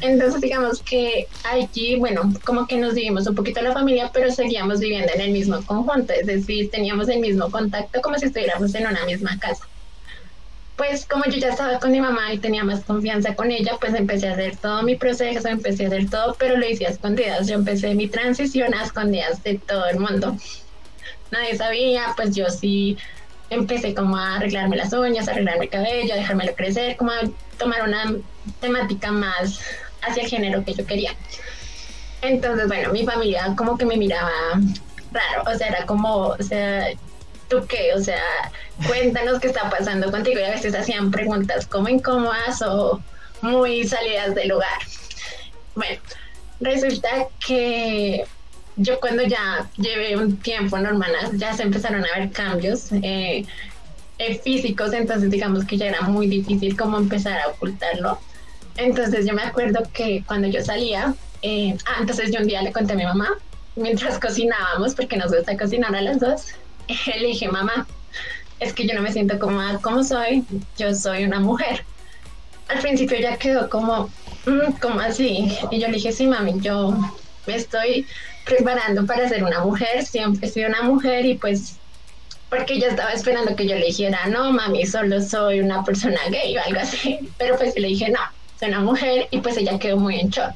entonces 0.00 0.40
digamos 0.40 0.82
que 0.82 1.26
aquí, 1.44 1.96
bueno, 1.96 2.32
como 2.44 2.66
que 2.66 2.76
nos 2.76 2.94
vivimos 2.94 3.26
un 3.26 3.34
poquito 3.34 3.62
la 3.62 3.72
familia, 3.72 4.10
pero 4.12 4.30
seguíamos 4.30 4.80
viviendo 4.80 5.12
en 5.14 5.20
el 5.20 5.30
mismo 5.32 5.64
conjunto, 5.64 6.12
es 6.12 6.26
decir, 6.26 6.70
teníamos 6.70 7.08
el 7.08 7.20
mismo 7.20 7.50
contacto 7.50 8.00
como 8.00 8.18
si 8.18 8.26
estuviéramos 8.26 8.74
en 8.74 8.86
una 8.86 9.04
misma 9.04 9.38
casa. 9.38 9.68
Pues 10.76 11.06
como 11.06 11.24
yo 11.26 11.38
ya 11.38 11.50
estaba 11.50 11.78
con 11.78 11.92
mi 11.92 12.00
mamá 12.00 12.32
y 12.32 12.38
tenía 12.38 12.64
más 12.64 12.82
confianza 12.84 13.36
con 13.36 13.52
ella, 13.52 13.76
pues 13.80 13.94
empecé 13.94 14.28
a 14.28 14.32
hacer 14.32 14.56
todo 14.56 14.82
mi 14.82 14.96
proceso, 14.96 15.46
empecé 15.46 15.84
a 15.84 15.86
hacer 15.86 16.10
todo, 16.10 16.34
pero 16.36 16.56
lo 16.56 16.66
hice 16.66 16.86
a 16.86 16.90
escondidas. 16.90 17.46
Yo 17.46 17.54
empecé 17.54 17.94
mi 17.94 18.08
transición 18.08 18.74
a 18.74 18.82
escondidas 18.82 19.42
de 19.44 19.60
todo 19.60 19.86
el 19.86 20.00
mundo. 20.00 20.36
Nadie 21.30 21.56
sabía, 21.56 22.12
pues 22.16 22.34
yo 22.34 22.48
sí 22.50 22.96
empecé 23.54 23.94
como 23.94 24.16
a 24.16 24.36
arreglarme 24.36 24.76
las 24.76 24.92
uñas, 24.92 25.28
a 25.28 25.32
arreglarme 25.32 25.64
el 25.64 25.70
cabello, 25.70 26.14
a 26.14 26.16
dejármelo 26.16 26.54
crecer, 26.54 26.96
como 26.96 27.10
a 27.10 27.20
tomar 27.58 27.82
una 27.82 28.14
temática 28.60 29.10
más 29.10 29.60
hacia 30.02 30.22
el 30.22 30.28
género 30.28 30.64
que 30.64 30.74
yo 30.74 30.86
quería. 30.86 31.14
Entonces, 32.22 32.68
bueno, 32.68 32.92
mi 32.92 33.04
familia 33.04 33.54
como 33.56 33.76
que 33.76 33.84
me 33.84 33.96
miraba 33.96 34.30
raro, 35.12 35.42
o 35.46 35.54
sea, 35.56 35.68
era 35.68 35.86
como, 35.86 36.28
o 36.28 36.42
sea, 36.42 36.88
¿tú 37.48 37.66
qué? 37.66 37.92
O 37.94 38.00
sea, 38.00 38.22
cuéntanos 38.86 39.40
qué 39.40 39.48
está 39.48 39.70
pasando 39.70 40.10
contigo. 40.10 40.40
Y 40.40 40.44
a 40.44 40.50
veces 40.50 40.74
hacían 40.74 41.10
preguntas 41.10 41.66
como 41.66 41.88
incómodas 41.88 42.62
o 42.62 43.02
muy 43.42 43.86
salidas 43.86 44.34
del 44.34 44.48
lugar. 44.48 44.78
Bueno, 45.74 46.00
resulta 46.60 47.10
que 47.46 48.24
yo 48.76 48.98
cuando 49.00 49.22
ya 49.22 49.68
llevé 49.76 50.16
un 50.16 50.36
tiempo 50.38 50.78
normal, 50.78 51.12
ya 51.34 51.52
se 51.54 51.62
empezaron 51.62 52.04
a 52.04 52.18
ver 52.18 52.30
cambios 52.30 52.90
eh, 52.92 53.44
eh, 54.18 54.40
físicos, 54.42 54.92
entonces 54.92 55.30
digamos 55.30 55.64
que 55.64 55.76
ya 55.76 55.86
era 55.86 56.02
muy 56.02 56.26
difícil 56.26 56.76
como 56.76 56.98
empezar 56.98 57.38
a 57.40 57.48
ocultarlo. 57.48 58.18
Entonces 58.76 59.26
yo 59.26 59.34
me 59.34 59.42
acuerdo 59.42 59.82
que 59.92 60.24
cuando 60.26 60.48
yo 60.48 60.62
salía, 60.62 61.14
eh, 61.42 61.76
ah, 61.86 61.98
entonces 62.00 62.32
yo 62.32 62.40
un 62.40 62.48
día 62.48 62.62
le 62.62 62.72
conté 62.72 62.94
a 62.94 62.96
mi 62.96 63.04
mamá, 63.04 63.28
mientras 63.76 64.18
cocinábamos, 64.18 64.94
porque 64.94 65.16
nos 65.16 65.32
gusta 65.32 65.56
cocinar 65.56 65.94
a 65.94 66.00
las 66.00 66.18
dos, 66.18 66.46
le 67.06 67.26
dije, 67.28 67.48
mamá, 67.48 67.86
es 68.58 68.72
que 68.72 68.86
yo 68.86 68.94
no 68.94 69.02
me 69.02 69.12
siento 69.12 69.38
como 69.38 69.60
como 69.82 70.02
soy, 70.02 70.44
yo 70.76 70.94
soy 70.94 71.24
una 71.24 71.38
mujer. 71.38 71.84
Al 72.68 72.80
principio 72.80 73.18
ya 73.20 73.36
quedó 73.36 73.68
como, 73.68 74.10
mm, 74.46 74.72
como 74.80 75.00
así, 75.00 75.56
y 75.70 75.78
yo 75.78 75.86
le 75.88 75.94
dije, 75.94 76.12
sí, 76.12 76.26
mami, 76.26 76.60
yo 76.60 76.96
me 77.46 77.56
estoy 77.56 78.06
preparando 78.44 79.06
para 79.06 79.28
ser 79.28 79.42
una 79.44 79.60
mujer, 79.60 80.04
siempre 80.04 80.48
sido 80.48 80.68
una 80.68 80.82
mujer 80.82 81.24
y 81.24 81.34
pues 81.34 81.76
porque 82.50 82.74
ella 82.74 82.88
estaba 82.88 83.12
esperando 83.12 83.56
que 83.56 83.66
yo 83.66 83.74
le 83.76 83.86
dijera, 83.86 84.26
no, 84.26 84.52
mami, 84.52 84.86
solo 84.86 85.20
soy 85.20 85.60
una 85.60 85.82
persona 85.82 86.20
gay 86.30 86.56
o 86.56 86.62
algo 86.64 86.80
así, 86.80 87.18
pero 87.36 87.56
pues 87.56 87.74
le 87.76 87.88
dije, 87.88 88.10
no, 88.10 88.20
soy 88.58 88.68
una 88.68 88.80
mujer 88.80 89.26
y 89.30 89.38
pues 89.40 89.56
ella 89.56 89.78
quedó 89.78 89.96
muy 89.96 90.20
en 90.20 90.28
shock. 90.28 90.52